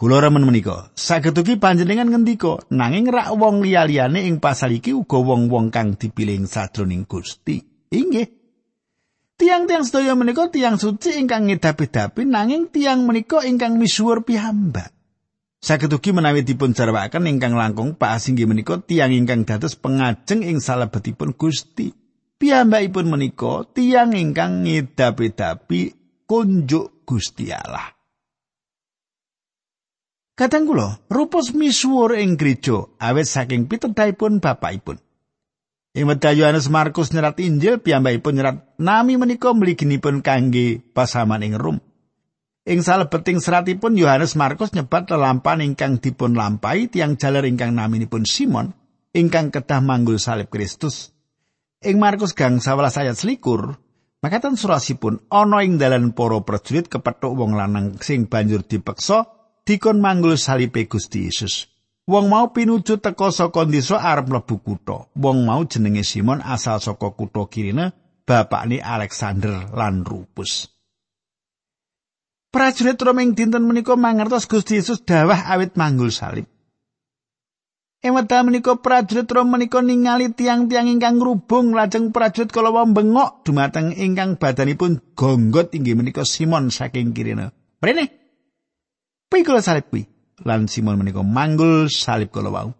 Kula 0.00 0.24
remen 0.24 0.48
menika, 0.48 0.88
saged 0.96 1.36
ugi 1.36 1.60
panjenengan 1.60 2.08
ngendika 2.08 2.64
nanging 2.72 3.12
rak 3.12 3.36
wong 3.36 3.60
liya-liyane 3.60 4.24
ing 4.24 4.40
pasal 4.40 4.72
iki 4.72 4.96
uga 4.96 5.20
wong-wong 5.20 5.68
kang 5.68 5.92
dipilih 6.00 6.48
sadroning 6.48 7.04
Gusti. 7.04 7.60
Inggih. 7.92 8.40
Tiang-tiang 9.36 9.84
sedaya 9.84 10.16
menika 10.16 10.48
tiang 10.48 10.80
suci 10.80 11.20
ingkang 11.20 11.48
ngidapi-dapi 11.52 12.24
nanging 12.24 12.72
tiang 12.72 13.04
menika 13.04 13.44
ingkang 13.44 13.76
misuwur 13.76 14.24
piyambak. 14.24 14.99
Saged 15.60 15.92
ugi 15.92 16.16
menawi 16.16 16.40
dipun 16.40 16.72
jarwaken 16.72 17.28
ingkang 17.28 17.52
langkung 17.52 17.92
Pak 17.92 18.16
Asinggi 18.16 18.48
menika 18.48 18.80
tiang 18.80 19.12
ingkang 19.12 19.44
dados 19.44 19.76
pengajeng 19.76 20.40
ing 20.40 20.56
salebetipun 20.56 21.36
Gusti. 21.36 21.92
Piyambakipun 22.40 23.12
menika 23.12 23.68
tiang 23.76 24.16
ingkang 24.16 24.64
ngedapi-dapi 24.64 25.80
kunjuk 26.24 27.04
Gusti 27.04 27.52
Allah. 27.52 27.92
Kadang 30.32 30.64
kula 30.64 30.96
rupos 31.12 31.52
misuwur 31.52 32.16
ing 32.16 32.40
gereja 32.40 32.88
awet 32.96 33.28
saking 33.28 33.68
pitedhaipun 33.68 34.40
bapakipun. 34.40 34.96
Ing 35.92 36.08
wedha 36.08 36.32
Yohanes 36.32 36.72
Markus 36.72 37.12
nyerat 37.12 37.36
Injil 37.36 37.84
piyambakipun 37.84 38.40
nyerat 38.40 38.56
nami 38.80 39.20
menika 39.20 39.52
mliginipun 39.52 40.24
kangge 40.24 40.80
pasaman 40.96 41.44
ing 41.44 41.60
Rom. 41.60 41.84
Ing 42.70 42.86
salebeting 42.86 43.42
seratipun 43.42 43.98
Yohanes 43.98 44.38
Markus 44.38 44.70
nyebat 44.70 45.10
lelampan 45.10 45.58
ingkang 45.58 45.98
dipun 45.98 46.38
lampai 46.38 46.86
tiang 46.86 47.18
jaler 47.18 47.42
ingkang 47.50 47.74
naminipun 47.74 48.22
Simon 48.22 48.70
ingkang 49.10 49.50
kedah 49.50 49.82
manggul 49.82 50.22
salib 50.22 50.54
Kristus. 50.54 51.10
Ing 51.82 51.98
Markus 51.98 52.30
gang 52.30 52.62
11 52.62 52.94
ayat 52.94 53.18
selikur, 53.18 53.74
makatan 54.22 54.54
surasipun 54.54 55.18
ana 55.34 55.66
ing 55.66 55.82
dalan 55.82 56.14
para 56.14 56.38
prajurit 56.46 56.86
kepethuk 56.86 57.34
wong 57.34 57.58
lanang 57.58 57.98
sing 57.98 58.30
banjur 58.30 58.62
dipeksa 58.62 59.26
dikon 59.66 59.98
manggul 59.98 60.38
salib 60.38 60.70
Gusti 60.70 61.26
Yesus. 61.26 61.66
Wong 62.06 62.30
mau 62.30 62.54
pinuju 62.54 63.02
teka 63.02 63.34
saka 63.34 63.66
desa 63.66 63.98
arep 63.98 64.30
mlebu 64.30 64.62
kutha. 64.62 65.10
Wong 65.18 65.42
mau 65.42 65.66
jenenge 65.66 66.06
Simon 66.06 66.38
asal 66.38 66.78
saka 66.78 67.18
kutha 67.18 67.50
Kirene, 67.50 67.90
bapakne 68.22 68.78
Alexander 68.78 69.74
lan 69.74 70.06
Rupus. 70.06 70.79
Prajurit 72.50 72.98
Roming 72.98 73.38
dinten 73.38 73.62
menika 73.62 73.94
mangertos 73.94 74.50
Gusti 74.50 74.82
Yesus 74.82 75.06
dawah 75.06 75.38
awit 75.54 75.78
manggul 75.78 76.10
salib. 76.10 76.50
Ing 78.00 78.16
wekdal 78.16 78.48
menika 78.48 78.80
prajurit 78.80 79.28
Rom 79.28 79.52
menika 79.52 79.84
ningali 79.84 80.32
tiang-tiang 80.32 80.88
ingkang 80.88 81.20
ngrubung 81.20 81.76
lajeng 81.76 82.16
prajurit 82.16 82.48
kala 82.48 82.72
bengok 82.72 83.44
dumateng 83.44 83.92
ingkang 83.92 84.40
badanipun 84.40 85.04
gonggot 85.12 85.76
inggih 85.76 86.00
menika 86.00 86.24
Simon 86.24 86.72
saking 86.72 87.12
Kirene. 87.12 87.52
Prene. 87.76 88.08
Pikul 89.28 89.60
salib 89.60 89.92
kuwi. 89.92 90.08
Lan 90.48 90.64
Simon 90.66 90.96
menika 90.96 91.20
manggul 91.20 91.92
salib 91.92 92.32
kala 92.32 92.48
wau. 92.48 92.72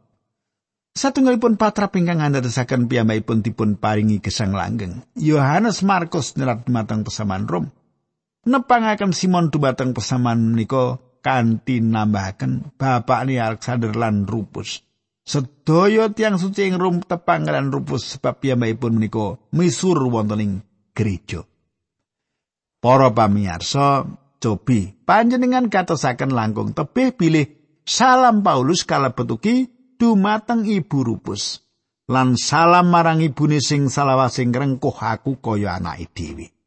Satunggalipun 0.97 1.61
patrap 1.61 1.95
ingkang 2.01 2.25
andadosaken 2.25 2.89
piyambakipun 2.89 3.45
dipun 3.45 3.77
paringi 3.77 4.25
gesang 4.25 4.57
langgeng. 4.57 5.05
Yohanes 5.21 5.85
Markus 5.85 6.35
nyerat 6.35 6.65
dumateng 6.65 7.05
pesaman 7.05 7.45
Rom. 7.45 7.69
Nepangaken 8.45 9.13
Simon 9.13 9.53
dumateng 9.53 9.93
pesaman 9.93 10.55
menika 10.57 11.01
kanthi 11.21 11.85
nambahaken 11.85 12.77
bapakne 12.77 13.37
Alexander 13.41 13.93
lan 13.93 14.25
Rupus. 14.25 14.81
Sedaya 15.21 16.11
tiang 16.11 16.41
suci 16.41 16.67
ing 16.67 16.81
rum 16.81 17.05
tepang 17.05 17.45
lan 17.47 17.71
Rupus 17.71 18.17
sebab 18.17 18.41
piyambakipun 18.41 18.97
menika 18.97 19.37
misur 19.53 20.01
wonten 20.09 20.41
ing 20.41 20.53
gereja. 20.97 21.45
Para 22.81 23.13
pamirsa, 23.13 24.09
cobi 24.41 24.97
panjenengan 25.05 25.69
katosaken 25.69 26.33
langkung 26.33 26.73
tebih 26.73 27.13
bilih 27.13 27.47
salam 27.85 28.41
Paulus 28.41 28.89
kalebet 28.89 29.29
ugi 29.29 29.57
dumateng 30.01 30.65
Ibu 30.65 30.99
Rupus. 31.05 31.61
Lan 32.11 32.35
salam 32.35 32.91
marang 32.91 33.23
ibune 33.23 33.63
sing 33.63 33.87
salawasing 33.87 34.51
rengkuh 34.51 34.99
aku 34.99 35.39
kaya 35.39 35.79
anake 35.79 36.11
dhewe. 36.11 36.60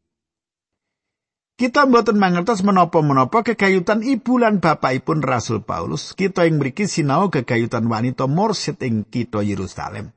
Kita 1.54 1.86
mboten 1.86 2.18
mangertos 2.18 2.66
menapa-menapa 2.66 3.46
kegayutan 3.46 4.02
ibu 4.02 4.42
lan 4.42 4.58
bapakipun 4.58 5.22
Rasul 5.22 5.62
Paulus. 5.62 6.18
Kita 6.18 6.50
ing 6.50 6.58
mriki 6.58 6.90
sinau 6.90 7.30
kegayutan 7.30 7.86
wanita 7.86 8.26
mursid 8.26 8.82
ing 8.82 9.06
kita 9.06 9.46
Yerusalem. 9.46 10.10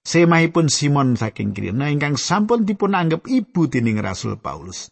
Semahipun 0.00 0.72
Simon 0.72 1.12
saking 1.20 1.52
Kirene 1.52 1.92
ingkang 1.92 2.16
sampun 2.16 2.64
dipun 2.64 2.96
anggap 2.96 3.28
ibu 3.28 3.68
dening 3.68 4.00
Rasul 4.00 4.40
Paulus. 4.40 4.88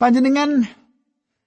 Panjenengan 0.00 0.64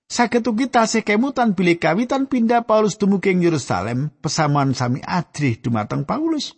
saged 0.05 0.45
ugi 0.45 0.69
tasih 0.69 1.01
kemutan 1.01 1.57
bilih 1.57 1.81
kawitan 1.81 2.29
pindah 2.29 2.61
Paulus 2.69 3.01
dumugi 3.01 3.33
ing 3.33 3.41
Yerusalem, 3.41 4.13
pesamuan 4.21 4.77
sami 4.77 5.01
adrih 5.01 5.57
dumateng 5.57 6.05
Paulus. 6.05 6.53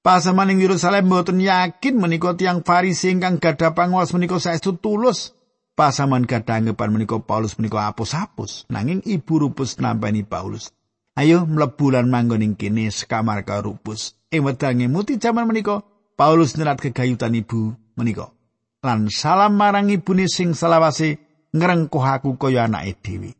Pasaman 0.00 0.48
ing 0.48 0.64
Yerusalem 0.64 1.12
boten 1.12 1.44
yakin 1.44 2.00
menika 2.00 2.32
tiang 2.32 2.64
Farisi 2.64 3.12
ingkang 3.12 3.36
gadah 3.36 3.76
panguwas 3.76 4.16
menika 4.16 4.40
saestu 4.40 4.80
tulus. 4.80 5.36
Pasaman 5.76 6.24
gadah 6.24 6.60
anggapan 6.60 6.92
menika 6.92 7.20
Paulus 7.20 7.60
menika 7.60 7.88
apus-apus, 7.88 8.68
nanging 8.68 9.04
ibu 9.04 9.40
Rupus 9.40 9.76
nampani 9.76 10.24
Paulus. 10.24 10.72
Ayo 11.16 11.44
mlebu 11.44 11.92
lan 11.92 12.08
manggon 12.08 12.44
ing 12.44 12.56
kene 12.56 12.88
sekamar 12.88 13.44
karo 13.44 13.76
Rupus. 13.76 14.16
Ing 14.32 14.44
wedange 14.44 14.88
muti 14.88 15.20
jaman 15.20 15.44
menika 15.44 15.84
Paulus 16.16 16.56
nyerat 16.56 16.80
kegayutan 16.80 17.36
ibu 17.36 17.76
menika. 17.96 18.32
lan 18.80 19.12
salam 19.12 19.60
marang 19.60 19.92
ibune 19.92 20.24
sing 20.24 20.56
selawase 20.56 21.20
ngrengkuh 21.52 22.00
aku 22.00 22.40
kaya 22.40 22.64
anake 22.64 22.96
dhewe. 23.04 23.30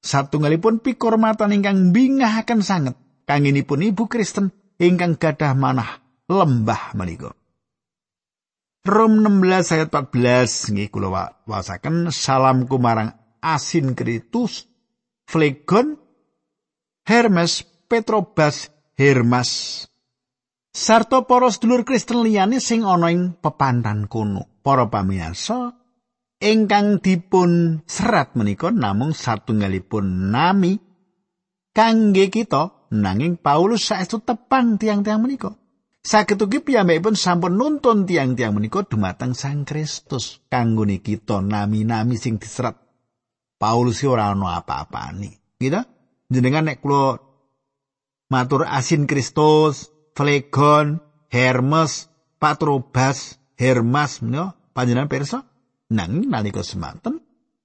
Satunggalipun 0.00 0.80
pikurmatan 0.80 1.52
ingkang 1.52 1.90
bingahaken 1.92 2.62
sanget 2.64 2.96
kangenipun 3.26 3.84
ibu 3.84 4.06
Kristen 4.06 4.54
ingkang 4.80 5.20
gadah 5.20 5.52
manah 5.52 6.00
lembah 6.26 6.96
menika. 6.96 7.36
Rom 8.80 9.20
16 9.20 9.76
ayat 9.76 9.88
14 9.92 10.72
nggih 10.72 10.88
kula 10.88 11.44
wasaken 11.44 12.08
salamku 12.08 12.80
marang 12.80 13.12
Asin 13.44 13.92
Kritus, 13.92 14.64
Flegon, 15.28 16.00
Hermes, 17.04 17.60
Petrobas, 17.84 18.72
Hermas. 18.96 19.84
Sarto 20.72 21.28
para 21.28 21.52
sedulur 21.52 21.84
Kristen 21.84 22.24
liyane 22.24 22.56
sing 22.56 22.88
ana 22.88 23.12
ing 23.12 23.36
pepantan 23.36 24.08
kono. 24.08 24.50
para 24.60 24.88
pamirsa 24.88 25.76
ingkang 26.40 27.00
dipun 27.00 27.82
serat 27.84 28.36
menika 28.36 28.72
namung 28.72 29.16
satunggalipun 29.16 30.32
nami 30.32 30.76
kangge 31.72 32.28
kita 32.32 32.79
nanging 32.90 33.38
Paulus 33.38 33.86
saestu 33.86 34.20
tepang 34.20 34.76
tiang-tiang 34.76 35.22
menika. 35.22 35.54
Saged 36.00 36.40
ugi 36.40 36.64
piyambakipun 36.64 37.14
sampun 37.14 37.54
nuntun 37.54 38.08
tiang-tiang 38.08 38.56
menika 38.56 38.82
dumateng 38.82 39.36
Sang 39.36 39.68
Kristus 39.68 40.40
kanggo 40.48 40.84
kita 40.84 41.44
nami-nami 41.44 42.16
sing 42.18 42.40
diserat. 42.40 42.76
Paulus 43.60 44.00
ora 44.08 44.32
ana 44.32 44.58
apa-apane. 44.58 45.60
Gitu? 45.60 45.80
Jenengan 46.32 46.64
nek 46.64 46.80
kula 46.80 47.20
matur 48.32 48.64
asin 48.64 49.04
Kristus 49.04 49.92
Flegon 50.16 51.04
Hermes 51.28 52.08
Patrobas 52.40 53.36
Hermas 53.60 54.24
menika 54.24 54.56
panjenengan 54.72 55.12
pirsa? 55.12 55.38
Nang 55.90 56.22
nalika 56.24 56.64
semanten 56.64 57.20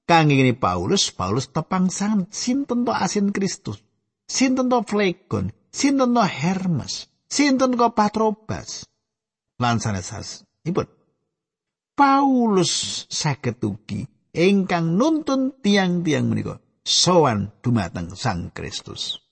ngene 0.09 0.57
Paulus 0.57 1.13
Paulus 1.13 1.49
tepang 1.49 1.93
sangat 1.93 2.33
sinten 2.33 2.85
to 2.85 2.91
asin 2.91 3.29
Kristus 3.29 3.84
sinten 4.29 4.69
to 4.69 4.81
Flegon 4.85 5.53
sinten 5.69 6.13
to 6.13 6.25
Hermes 6.25 7.09
sinten 7.29 7.77
to 7.77 7.87
Patrobas 7.93 8.85
lan 9.61 9.79
sanes 9.79 10.45
ibut 10.65 10.89
Paulus 11.95 13.07
saged 13.07 13.63
ugi 13.63 14.03
ingkang 14.35 14.99
nuntun 14.99 15.55
tiang-tiang 15.63 16.27
menika 16.27 16.59
sowan 16.83 17.55
dumateng 17.63 18.11
Sang 18.19 18.51
Kristus. 18.51 19.23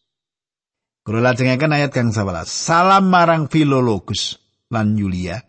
Kula 1.04 1.20
lajengaken 1.20 1.76
ayat 1.76 1.92
kang 1.92 2.16
11. 2.16 2.48
Salam 2.48 3.12
marang 3.12 3.52
Filologus 3.52 4.40
lan 4.72 4.96
Yulia 4.96 5.44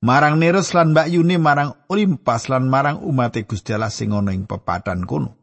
marang 0.00 0.40
Neros 0.40 0.72
lan 0.72 0.96
Mbak 0.96 1.12
Yuni 1.12 1.36
marang 1.36 1.76
Olimpas 1.92 2.48
lan 2.48 2.72
marang 2.72 3.04
umat 3.04 3.36
Gusti 3.44 3.76
Allah 3.76 3.92
sing 3.92 4.16
ana 4.16 4.32
ing 4.32 4.48
pepadan 4.48 5.04
kono. 5.04 5.36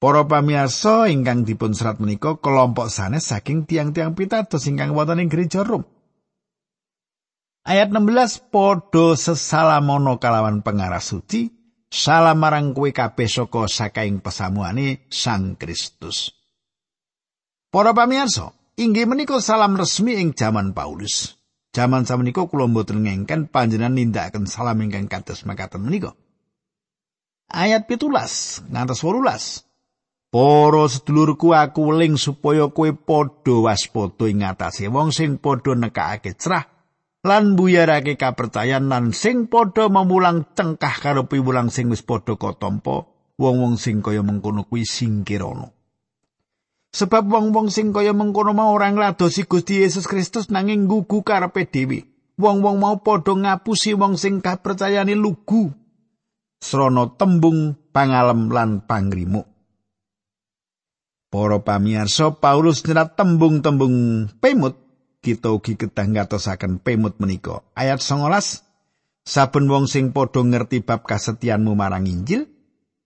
Para 0.00 0.24
pamirsa 0.24 1.12
ingkang 1.12 1.44
dipun 1.44 1.76
serat 1.76 2.00
menika 2.00 2.40
kelompok 2.40 2.88
sanes 2.88 3.28
saking 3.28 3.68
tiang-tiang 3.68 4.16
pitados 4.16 4.64
ingkang 4.64 4.96
wonten 4.96 5.20
ing 5.20 5.28
gereja 5.28 5.60
Rom. 5.60 5.84
Ayat 7.68 7.92
16 7.92 8.48
padha 8.48 9.12
sesalamono 9.12 10.16
kalawan 10.16 10.64
pengarah 10.64 11.04
suci 11.04 11.52
salam 11.92 12.40
marang 12.40 12.72
kowe 12.72 12.88
kabeh 12.88 13.28
saka 13.28 13.68
sakaing 13.68 14.24
pesamuane 14.24 15.04
Sang 15.12 15.60
Kristus. 15.60 16.32
Para 17.68 17.92
pamirsa, 17.92 18.56
inggih 18.80 19.04
menika 19.04 19.36
salam 19.44 19.76
resmi 19.76 20.16
ing 20.16 20.32
jaman 20.32 20.72
Paulus. 20.72 21.36
Jaman 21.76 22.08
samenika 22.08 22.48
kula 22.48 22.72
mboten 22.72 23.04
ngengken 23.04 23.52
panjenengan 23.52 24.00
nindakaken 24.00 24.48
salam 24.48 24.80
ingkang 24.80 25.12
kados 25.12 25.44
makaten 25.44 25.84
menika. 25.84 26.16
Ayat 27.52 27.84
17 27.84 28.72
ngantos 28.72 29.04
18. 29.04 29.69
Para 30.30 30.86
sedulurku 30.86 31.50
aku 31.50 31.90
weling 31.90 32.14
supaya 32.14 32.70
kowe 32.70 32.86
padha 32.94 33.66
waspada 33.66 34.30
ing 34.30 34.46
ngatasé 34.46 34.86
wong 34.86 35.10
sing 35.10 35.42
padha 35.42 35.74
nekake 35.74 36.38
cerah 36.38 36.70
lan 37.26 37.58
buyarake 37.58 38.14
kapercayan 38.14 38.86
lan 38.86 39.10
sing 39.10 39.50
padha 39.50 39.90
memulang 39.90 40.54
cengkah 40.54 41.02
karo 41.02 41.26
piwulang 41.26 41.74
sing 41.74 41.90
wis 41.90 42.06
padha 42.06 42.38
katampa 42.38 43.10
wong-wong 43.40 43.80
sing 43.80 44.04
kaya 44.04 44.20
mengkono 44.20 44.68
kuwi 44.68 44.84
singkirana. 44.84 45.72
Sebab 46.92 47.24
wong-wong 47.26 47.72
sing 47.72 47.90
kaya 47.90 48.12
mengkono 48.12 48.52
mau 48.52 48.76
ora 48.76 48.92
ngladosi 48.92 49.48
Gusti 49.48 49.80
Yesus 49.80 50.04
Kristus 50.04 50.52
nanging 50.52 50.84
gugu 50.84 51.24
karepe 51.24 51.64
dhewe. 51.64 52.06
Wong-wong 52.36 52.76
mau 52.78 53.00
padha 53.00 53.32
ngapusi 53.32 53.98
wong 53.98 54.20
sing 54.20 54.44
kapercayane 54.44 55.16
lugu. 55.16 55.72
Srana 56.60 57.16
tembung 57.16 57.74
pangalem 57.90 58.52
lan 58.52 58.84
pangrimu. 58.84 59.49
Para 61.30 61.62
pamirsa 61.62 62.34
Paulus 62.42 62.82
nyerat 62.82 63.14
tembung-tembung 63.14 64.26
pemut 64.42 64.74
kita 65.22 65.54
ugi 65.54 65.78
kedah 65.78 66.10
ngatosaken 66.10 66.82
pemut 66.82 67.22
menika. 67.22 67.62
Ayat 67.78 68.02
19 68.02 68.66
Saben 69.22 69.70
wong 69.70 69.86
sing 69.86 70.10
padha 70.10 70.42
ngerti 70.42 70.82
bab 70.82 71.06
kasetianmu 71.06 71.78
marang 71.78 72.10
Injil 72.10 72.50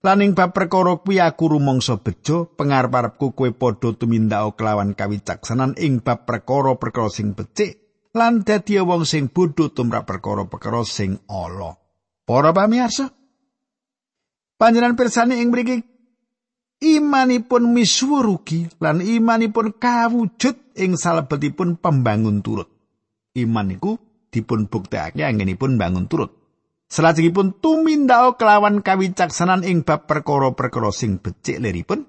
Lan 0.04 0.20
ing 0.20 0.36
bab 0.36 0.52
perkara 0.52 1.00
kuwi 1.00 1.16
aku 1.16 1.56
rumangsa 1.56 1.96
bejo, 1.96 2.44
pangarep-arepku 2.60 3.32
kowe 3.32 3.48
padha 3.56 3.96
tumindak 3.96 4.52
kelawan 4.52 4.92
kawicaksanan 4.92 5.80
ing 5.80 6.04
bab 6.04 6.28
perkara-perkara 6.28 7.08
sing 7.08 7.32
becik 7.32 7.80
lan 8.12 8.44
dadi 8.44 8.76
wong 8.84 9.08
sing 9.08 9.32
bodho 9.32 9.72
tumrap 9.72 10.04
perkara-perkara 10.04 10.84
sing 10.84 11.24
ala. 11.24 11.80
Para 12.28 12.52
pamirsa, 12.52 13.08
panjenengan 14.60 14.92
pirsani 14.92 15.40
ing 15.40 15.48
mriki 15.48 15.80
imanipun 16.84 17.72
misuwur 17.72 18.28
ugi 18.36 18.68
lan 18.76 19.00
imanipun 19.00 19.72
kawujud 19.80 20.76
ing 20.76 21.00
salebetipun 21.00 21.80
pembangun 21.80 22.44
turut. 22.44 22.68
Iman 23.32 23.72
iku 23.72 23.96
dipun 24.28 24.68
buktekake 24.68 25.24
anggenipun 25.24 25.80
bangun 25.80 26.06
turut. 26.06 26.44
Salajengipun 26.92 27.58
tumindao 27.58 28.36
kelawan 28.36 28.84
kawicaksanan 28.84 29.64
ing 29.64 29.82
bab 29.82 30.06
perkara-perkara 30.06 30.92
sing 30.92 31.18
becik 31.18 31.58
leripun. 31.58 32.06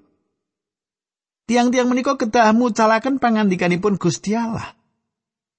Tiang-tiang 1.45 1.89
menika 1.89 2.17
kedah 2.17 2.53
mucalaken 2.53 3.17
pangandikanipun 3.21 3.97
Gusti 3.97 4.37
Allah. 4.37 4.77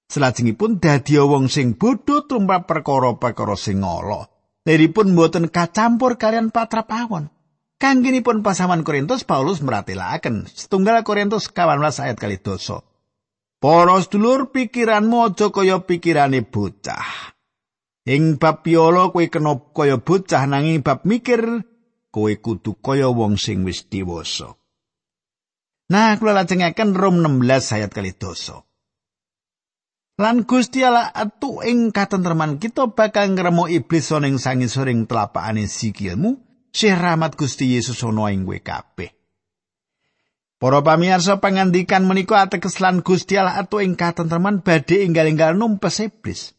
Salajengipun 0.07 0.79
dadi 0.79 1.19
wong 1.19 1.51
sing 1.51 1.75
bodho 1.75 2.23
tumrap 2.23 2.67
perkara-perkara 2.67 3.59
sing 3.59 3.83
ala. 3.83 4.27
Leripun 4.63 5.15
mboten 5.15 5.51
kacampur 5.51 6.15
kalian 6.15 6.51
patrap 6.51 6.91
awon. 6.91 7.27
Kangginipun 7.77 8.41
pasaman 8.41 8.81
Korintus 8.81 9.21
Paulus 9.21 9.61
meratelaken 9.61 10.49
setunggal 10.49 11.05
Korintus 11.05 11.53
18 11.53 11.77
ayat 12.09 12.17
kali 12.17 12.41
dosa. 12.41 12.81
Para 13.61 14.01
sedulur 14.01 14.49
pikiranmu 14.49 15.29
aja 15.29 15.53
kaya 15.53 15.85
pikirane 15.85 16.41
bocah. 16.41 17.37
Ing 18.09 18.41
bab 18.41 18.65
piolo 18.65 19.13
kowe 19.13 19.25
kena 19.29 19.61
kaya 19.73 20.01
bocah 20.01 20.49
nanging 20.49 20.81
bab 20.81 21.05
mikir 21.05 21.65
kowe 22.09 22.33
kudu 22.33 22.81
kaya 22.81 23.13
wong 23.13 23.37
sing 23.37 23.61
wis 23.61 23.85
dewasa. 23.85 24.57
Nah, 25.93 26.17
kula 26.17 26.33
lajengaken 26.33 26.97
Rom 26.97 27.21
16 27.21 27.77
ayat 27.77 27.91
kali 27.93 28.17
dosa. 28.17 28.65
Lan 30.17 30.49
Gusti 30.49 30.81
Allah 30.81 31.13
atu 31.13 31.61
ing 31.61 31.93
katentreman 31.93 32.57
kita 32.57 32.89
bakal 32.89 33.37
ngremo 33.37 33.69
iblis 33.69 34.09
ana 34.09 34.25
ing 34.25 34.41
sangisoring 34.41 35.05
telapakane 35.05 35.69
sikilmu, 35.69 36.46
sih 36.77 36.93
rahmat 36.93 37.33
Gusti 37.33 37.73
Yesus 37.73 38.05
ana 38.05 38.29
ing 38.29 38.45
kowe 38.45 38.61
kabeh. 38.61 39.09
Para 40.61 40.81
pamirsa 40.85 41.41
pangandikan 41.41 42.05
menika 42.05 42.45
ateges 42.45 42.77
lan 42.77 43.01
Gusti 43.01 43.37
Allah 43.37 43.57
atu 43.57 43.81
ing 43.81 43.97
katentreman 43.97 44.61
badhe 44.61 45.01
enggal-enggal 45.05 45.57
numpes 45.57 46.01
iblis. 46.01 46.53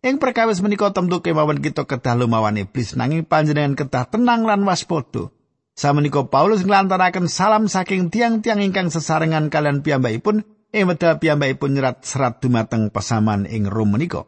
Ing 0.00 0.16
perkawis 0.16 0.64
menika 0.64 0.88
tentu 0.96 1.20
kemawon 1.20 1.60
kita 1.60 1.84
kedah 1.84 2.16
lumawan 2.16 2.56
iblis 2.56 2.96
nanging 2.96 3.28
panjenengan 3.28 3.76
kedah 3.76 4.08
tenang 4.08 4.48
lan 4.48 4.64
waspada. 4.64 5.28
Samenika 5.78 6.26
Paulus 6.26 6.66
nglantaraken 6.66 7.30
salam 7.30 7.70
saking 7.70 8.10
tiang-tiang 8.10 8.58
ingkang 8.58 8.90
sesarengan 8.90 9.46
kalian 9.46 9.86
piyambakipun 9.86 10.42
ing 10.74 10.84
wedal 10.90 11.22
piyambakipun 11.22 11.78
nyerat 11.78 12.02
serat 12.02 12.42
dumateng 12.42 12.90
pesaman 12.90 13.46
ing 13.46 13.70
Rom 13.70 13.94
menika. 13.94 14.26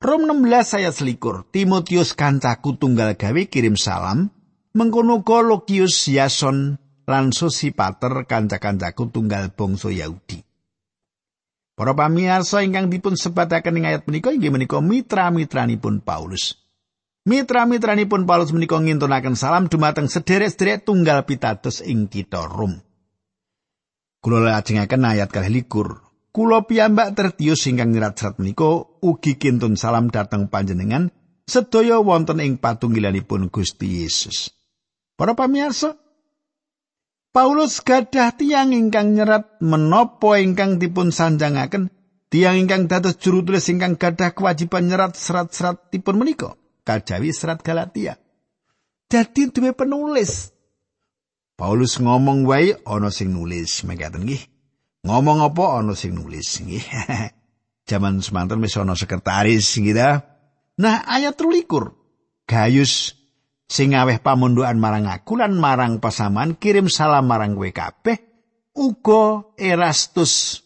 Rom 0.00 0.24
16 0.24 0.80
ayat 0.80 0.96
selikur, 0.96 1.44
Timotius 1.52 2.16
kancaku 2.16 2.80
tunggal 2.80 3.20
gawe 3.20 3.42
kirim 3.52 3.76
salam, 3.76 4.32
mengkono 4.72 5.20
Lokius 5.20 6.08
Yason 6.08 6.80
lan 7.04 7.36
Sosipater 7.36 8.24
kanca-kancaku 8.24 9.12
tunggal 9.12 9.52
bangsa 9.52 9.92
Yahudi. 9.92 10.40
Para 11.76 11.92
pamirsa 11.92 12.64
ingkang 12.64 12.88
dipun 12.88 13.12
sebataken 13.12 13.76
ing 13.76 13.84
ayat 13.92 14.08
menika 14.08 14.32
inggih 14.32 14.48
menika 14.48 14.80
mitra-mitranipun 14.80 16.00
Paulus. 16.00 16.56
Mitra-mitranipun 17.28 18.24
Paulus 18.24 18.56
menika 18.56 18.80
ngintunaken 18.80 19.36
salam 19.36 19.68
dumateng 19.68 20.08
sederek-sederek 20.08 20.88
tunggal 20.88 21.28
pitados 21.28 21.84
ing 21.84 22.08
kitha 22.08 22.48
Rom. 22.48 22.72
Kula 24.24 24.48
lajengaken 24.48 25.04
ayat 25.04 25.28
kalih 25.28 25.60
likur. 25.60 26.09
Kulo 26.30 26.62
piyambak 26.62 27.18
tertius 27.18 27.66
ingkang 27.66 27.90
nyerat 27.90 28.14
serat 28.14 28.38
menika 28.38 28.86
ugi 29.02 29.34
kintun 29.34 29.74
salam 29.74 30.14
dateng 30.14 30.46
panjenengan 30.46 31.10
sedaya 31.42 31.98
wonten 31.98 32.38
ing 32.38 32.62
patunggilanipun 32.62 33.50
Gusti 33.50 34.06
Yesus. 34.06 34.54
Para 35.18 35.34
pamirsa, 35.34 35.98
Paulus 37.34 37.82
gadah 37.82 38.30
tiang 38.38 38.70
ingkang 38.70 39.18
nyerat 39.18 39.58
menapa 39.58 40.38
ingkang 40.38 40.78
dipun 40.78 41.10
sanjangaken 41.10 41.90
tiang 42.30 42.62
ingkang 42.62 42.86
dados 42.86 43.18
juru 43.18 43.42
tulis 43.42 43.66
ingkang 43.66 43.98
gadah 43.98 44.30
kewajiban 44.30 44.86
nyerat 44.86 45.18
serat-serat 45.18 45.90
dipun 45.90 46.14
menika 46.14 46.54
kajawi 46.86 47.34
serat 47.34 47.58
Galatia. 47.66 48.14
Dadi 49.10 49.50
duwe 49.50 49.74
penulis. 49.74 50.54
Paulus 51.58 51.98
ngomong 51.98 52.46
wae 52.46 52.78
ana 52.86 53.10
sing 53.10 53.34
nulis 53.34 53.82
mekaten 53.82 54.22
nggih. 54.22 54.59
Ngomong 55.04 55.44
apa 55.44 55.80
ana 55.80 55.94
sing 55.96 56.16
nulis 56.16 56.60
nggih. 56.60 56.84
Jaman 57.88 58.22
semanten 58.22 58.62
wis 58.62 58.76
ana 58.76 58.94
sekretaris 58.94 59.66
gitu. 59.78 60.10
Nah, 60.80 60.96
ayat 61.04 61.36
13. 61.36 61.66
Gayus 62.48 63.14
sing 63.70 63.94
aweh 63.94 64.18
pamundukan 64.18 64.74
marang 64.80 65.06
aku 65.06 65.38
lan 65.38 65.54
marang 65.60 66.02
pasaman 66.02 66.58
kirim 66.58 66.90
salam 66.90 67.30
marang 67.30 67.54
kowe 67.54 67.70
kabeh 67.70 68.18
uga 68.74 69.54
Erastus 69.54 70.64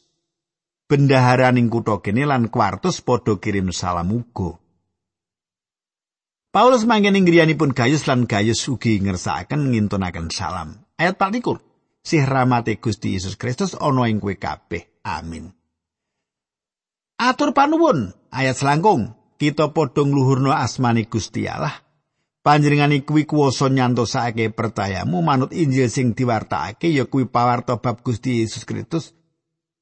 bendahara 0.88 1.52
ning 1.52 1.68
kutha 1.68 2.00
kene 2.00 2.24
lan 2.24 2.48
Kwartus 2.48 3.04
padha 3.04 3.36
kirim 3.36 3.74
salam 3.74 4.14
uga. 4.14 4.56
Paulus 6.54 6.86
manggen 6.86 7.18
ing 7.18 7.26
griyanipun 7.26 7.74
Gayus 7.74 8.06
lan 8.06 8.30
Gayus 8.30 8.62
ugi 8.70 9.02
ngersakaken 9.02 9.74
ngintunaken 9.74 10.30
salam. 10.30 10.86
Ayat 10.94 11.18
14. 11.18 11.73
Sih 12.04 12.20
rahmate 12.20 12.76
Gusti 12.76 13.16
Yesus 13.16 13.40
Kristus 13.40 13.72
ana 13.80 14.04
ing 14.06 14.20
kowe 14.20 14.36
kabeh. 14.36 15.00
Amin. 15.08 15.48
Atur 17.16 17.56
panuwun 17.56 18.12
ayat 18.28 18.60
selangkung 18.60 19.16
kita 19.40 19.72
padha 19.72 20.04
ngluhurno 20.04 20.52
asmani 20.52 21.08
Gusti 21.08 21.48
Allah. 21.48 21.80
Panjenengane 22.44 23.00
kuwi 23.08 23.24
kuwasa 23.24 23.72
nyantosake 23.72 24.52
percayamu 24.52 25.24
manut 25.24 25.56
Injil 25.56 25.88
sing 25.88 26.12
diwartakake 26.12 26.92
ya 26.92 27.08
kuwi 27.08 27.24
pawarta 27.24 27.80
bab 27.80 28.04
Gusti 28.04 28.44
Yesus 28.44 28.68
Kristus 28.68 29.16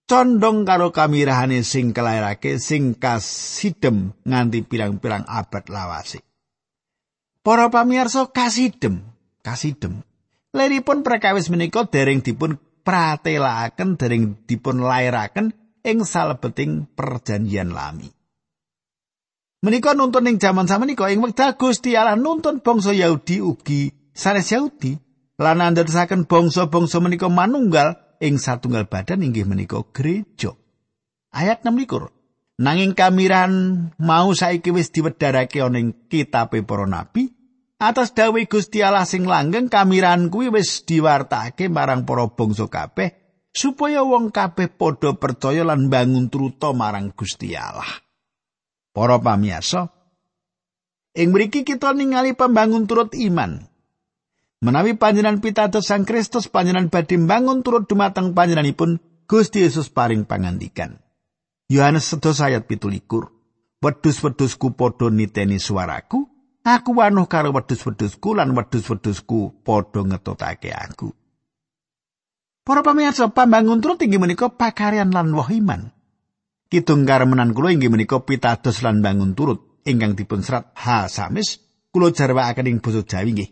condong 0.06 0.62
karo 0.62 0.94
kamirahane 0.94 1.66
sing 1.66 1.90
kelairake 1.90 2.62
sing 2.62 2.94
kasidem 2.94 4.14
nganti 4.22 4.62
pirang-pirang 4.62 5.26
abad 5.26 5.66
lawase. 5.74 6.22
Para 7.42 7.66
pamirsa 7.66 8.30
kasidem, 8.30 9.02
kasidem 9.42 10.06
Leripun 10.52 11.00
prekawis 11.00 11.48
menika 11.48 11.88
dereng 11.88 12.20
dipun 12.20 12.60
pratelakaken 12.84 13.96
dereng 13.96 14.44
dipun 14.44 14.84
lairaken 14.84 15.56
ing 15.80 16.04
salebeting 16.04 16.92
perjanjian 16.92 17.72
lami. 17.72 18.12
Menika 19.62 19.96
nuntun 19.96 20.28
ing 20.28 20.36
jaman 20.36 20.68
samenika 20.68 21.08
ing 21.08 21.22
wekdal 21.24 21.56
Gusti 21.56 21.96
Allah 21.96 22.20
nuntun 22.20 22.60
bangsa 22.60 22.92
Yahudi 22.92 23.40
ugi 23.40 23.94
sanes 24.12 24.50
Yahudi 24.52 24.98
lan 25.40 25.62
andadosaken 25.62 26.28
bangsa-bangsa 26.28 27.00
menika 27.00 27.32
manunggal 27.32 27.96
ing 28.20 28.36
satunggal 28.36 28.90
badan 28.90 29.24
inggih 29.24 29.48
menika 29.48 29.80
gereja. 29.94 30.52
Ayat 31.32 31.64
6 31.64 31.80
Nanging 32.60 32.92
kamiran 32.92 33.52
mau 33.96 34.30
saiki 34.36 34.70
wis 34.70 34.92
diwedharake 34.92 35.64
ana 35.64 35.80
ing 35.80 35.96
kitabe 36.12 36.60
para 36.60 36.84
nabi 36.84 37.32
Atas 37.83 38.14
dawe 38.14 38.38
Gusti 38.47 38.79
Allah 38.79 39.03
sing 39.03 39.27
langgeng 39.27 39.66
kamiran 39.66 40.31
kuwi 40.31 40.55
wis 40.55 40.87
diwartake 40.87 41.66
marang 41.66 42.07
para 42.07 42.31
bangsa 42.31 42.71
kabeh 42.71 43.11
supaya 43.51 44.07
wong 44.07 44.31
kabeh 44.31 44.71
padha 44.71 45.18
percaya 45.18 45.66
lan 45.66 45.90
bangun 45.90 46.31
truta 46.31 46.71
marang 46.71 47.11
Gusti 47.11 47.59
Allah. 47.59 48.07
Para 48.95 49.18
pamirsa, 49.18 49.90
ing 51.18 51.35
mriki 51.35 51.66
kita 51.66 51.90
ningali 51.90 52.38
pembangun 52.38 52.87
turut 52.87 53.18
iman. 53.18 53.66
Menawi 54.62 54.95
panjenengan 54.95 55.42
pitados 55.42 55.90
Sang 55.90 56.07
Kristus 56.07 56.47
panjenengan 56.47 56.87
badhe 56.87 57.18
bangun 57.18 57.66
turut 57.66 57.90
dumateng 57.90 58.31
panjenenganipun 58.31 59.03
Gusti 59.27 59.66
Yesus 59.66 59.90
paring 59.90 60.23
pangandikan. 60.23 61.03
Yohanes 61.66 62.07
1 62.07 62.23
ayat 62.47 62.71
17. 62.71 63.11
Wedhus-wedhusku 63.83 64.79
padha 64.79 65.11
niteni 65.11 65.59
suaraku, 65.59 66.32
Aku 66.62 66.94
wanuh 66.94 67.27
karo 67.27 67.51
wedhus-wedhusku 67.51 68.38
lan 68.38 68.55
wedhus-wedhusku 68.55 69.66
padha 69.66 70.07
ngetutake 70.07 70.70
aku. 70.70 71.11
Para 72.62 72.87
pamirsa, 72.87 73.35
pambangun 73.35 73.83
turut 73.83 73.98
inggih 73.98 74.22
menika 74.22 74.46
pakaryan 74.46 75.11
lan 75.11 75.35
woh 75.35 75.51
iman. 75.51 75.90
Kidung 76.70 77.03
karemenan 77.03 77.51
kula 77.51 77.75
inggih 77.75 77.90
menika 77.90 78.22
pitados 78.22 78.79
lan 78.87 79.03
bangun 79.03 79.35
turut 79.35 79.83
ingkang 79.83 80.14
dipun 80.14 80.46
serat 80.46 80.70
ha 80.79 81.11
samis 81.11 81.59
kula 81.90 82.14
jarwakaken 82.14 82.70
ing 82.70 82.79
basa 82.79 83.03
Jawi 83.03 83.31
nggih. 83.35 83.51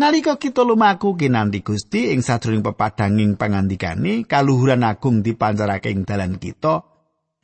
Nalika 0.00 0.40
kita 0.40 0.64
lumaku 0.64 1.16
kinanti 1.20 1.60
Gusti 1.60 2.12
ing 2.12 2.24
sadurunge 2.24 2.64
pepadanging 2.64 3.36
pangandikane, 3.40 4.28
kaluhuran 4.28 4.84
agung 4.84 5.24
dipancarake 5.24 5.88
ing 5.92 6.08
dalan 6.08 6.36
kita, 6.40 6.95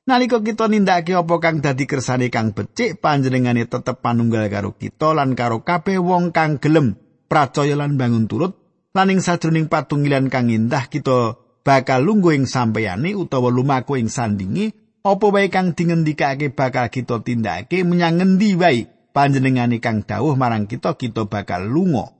Nalika 0.02 0.42
kita 0.42 0.66
nindakake 0.66 1.14
apa 1.14 1.38
kang 1.38 1.62
dadi 1.62 1.86
kersane 1.86 2.26
kang 2.26 2.50
becik, 2.50 2.98
panjenengane 2.98 3.70
tetep 3.70 4.02
panunggal 4.02 4.50
karo 4.50 4.74
kita 4.74 5.14
lan 5.14 5.38
karo 5.38 5.62
kabeh 5.62 6.02
wong 6.02 6.34
kang 6.34 6.58
gelem 6.58 6.98
pracaya 7.30 7.78
lan 7.78 7.94
bangun 7.94 8.26
turut. 8.26 8.58
Lan 8.98 9.14
ing 9.14 9.22
sajroning 9.22 9.70
patunggilan 9.70 10.26
kang 10.26 10.50
indah 10.50 10.90
kita 10.90 11.38
bakal 11.62 12.02
lungguh 12.02 12.34
ing 12.34 12.50
sampeyane 12.50 13.14
utawa 13.14 13.46
lumaku 13.54 13.94
ing 13.94 14.10
sandingi 14.10 14.74
apa 15.06 15.26
wae 15.30 15.46
kang 15.54 15.70
dingendikake 15.78 16.50
bakal 16.50 16.90
kita 16.90 17.22
tindakake 17.22 17.86
menyang 17.86 18.18
ngendi 18.18 18.58
wae 18.58 18.90
panjenengane 19.14 19.78
kang 19.78 20.02
dawuh 20.02 20.34
marang 20.34 20.66
kita 20.66 20.98
kita 20.98 21.30
bakal 21.30 21.62
lunga. 21.62 22.10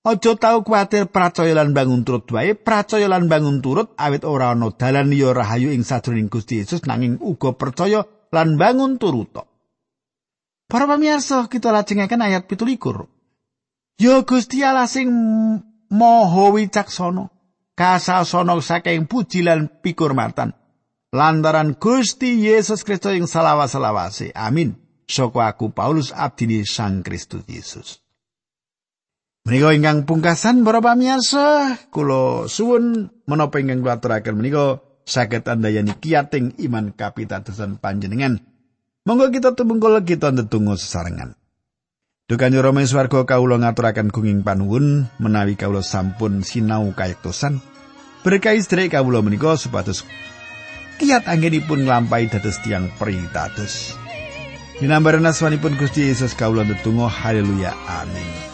Aja 0.00 0.32
tau 0.32 0.64
kuwatir 0.64 1.12
percaya 1.12 1.52
lan 1.52 1.76
bangun 1.76 2.08
turut 2.08 2.24
wae, 2.32 2.56
percaya 2.56 3.04
lan 3.04 3.28
bangun 3.28 3.60
turut 3.60 3.92
awit 4.00 4.24
ora 4.24 4.56
ana 4.56 4.72
dalan 4.72 5.12
liya 5.12 5.36
rahayu 5.36 5.76
ing 5.76 5.84
sadurunging 5.84 6.32
Gusti 6.32 6.64
Yesus 6.64 6.88
nanging 6.88 7.20
uga 7.20 7.52
percaya 7.52 8.08
lan 8.32 8.56
bangun 8.56 8.96
turut. 8.96 9.36
Para 10.70 10.88
pamirsa, 10.88 11.52
kita 11.52 11.68
lajengaken 11.68 12.24
ayat 12.24 12.48
17. 12.48 12.80
Ya 14.00 14.24
Gusti 14.24 14.64
Allah 14.64 14.88
sing 14.88 15.12
maha 15.92 16.44
wicaksana, 16.48 17.28
kasasana 17.76 18.56
saking 18.56 19.04
puji 19.04 19.44
lan 19.44 19.68
pikurmatan. 19.84 20.56
Lantaran 21.12 21.76
Gusti 21.76 22.40
Yesus 22.40 22.88
Kristus 22.88 23.20
ing 23.20 23.28
salawas-salawase. 23.28 24.32
Amin. 24.32 24.80
Soko 25.04 25.44
aku 25.44 25.74
Paulus 25.76 26.08
abdini 26.16 26.64
Sang 26.64 27.04
Kristus 27.04 27.44
Yesus. 27.44 28.00
Menika 29.40 29.72
ingkang 29.72 30.04
pungkasan 30.04 30.60
para 30.68 30.84
pamirsa, 30.84 31.80
kula 31.88 32.44
suwun 32.44 33.08
menapa 33.24 33.56
ingkang 33.56 33.80
kula 33.80 33.96
aturaken 33.96 34.36
menika 34.36 34.84
saged 35.08 35.48
andayani 35.48 35.96
kiating 35.96 36.60
iman 36.60 36.92
kapitadosan 36.92 37.80
panjenengan. 37.80 38.44
Monggo 39.08 39.32
kita 39.32 39.56
tumungkul 39.56 39.96
kita 40.04 40.28
ndedonga 40.28 40.76
sesarengan. 40.76 41.40
Dukan 42.28 42.52
Rama 42.60 42.84
swarga 42.84 43.24
kawula 43.24 43.58
ngaturaken 43.64 44.12
gunging 44.12 44.44
panuwun 44.44 45.08
menawi 45.16 45.56
kawula 45.56 45.80
sampun 45.80 46.44
sinau 46.44 46.92
kayektosan. 46.92 47.64
Berkahi 48.20 48.60
sedherek 48.60 48.92
kawula 48.92 49.24
menika 49.24 49.56
supados 49.56 50.04
kiat 51.00 51.24
anggenipun 51.24 51.88
nglampahi 51.88 52.28
dados 52.28 52.60
tiang 52.60 52.92
pritados. 53.00 53.96
Dinambaran 54.84 55.24
asmanipun 55.24 55.80
Gusti 55.80 56.12
Yesus 56.12 56.36
kawula 56.36 56.68
ndedonga 56.68 57.08
haleluya 57.08 57.72
amin. 57.88 58.49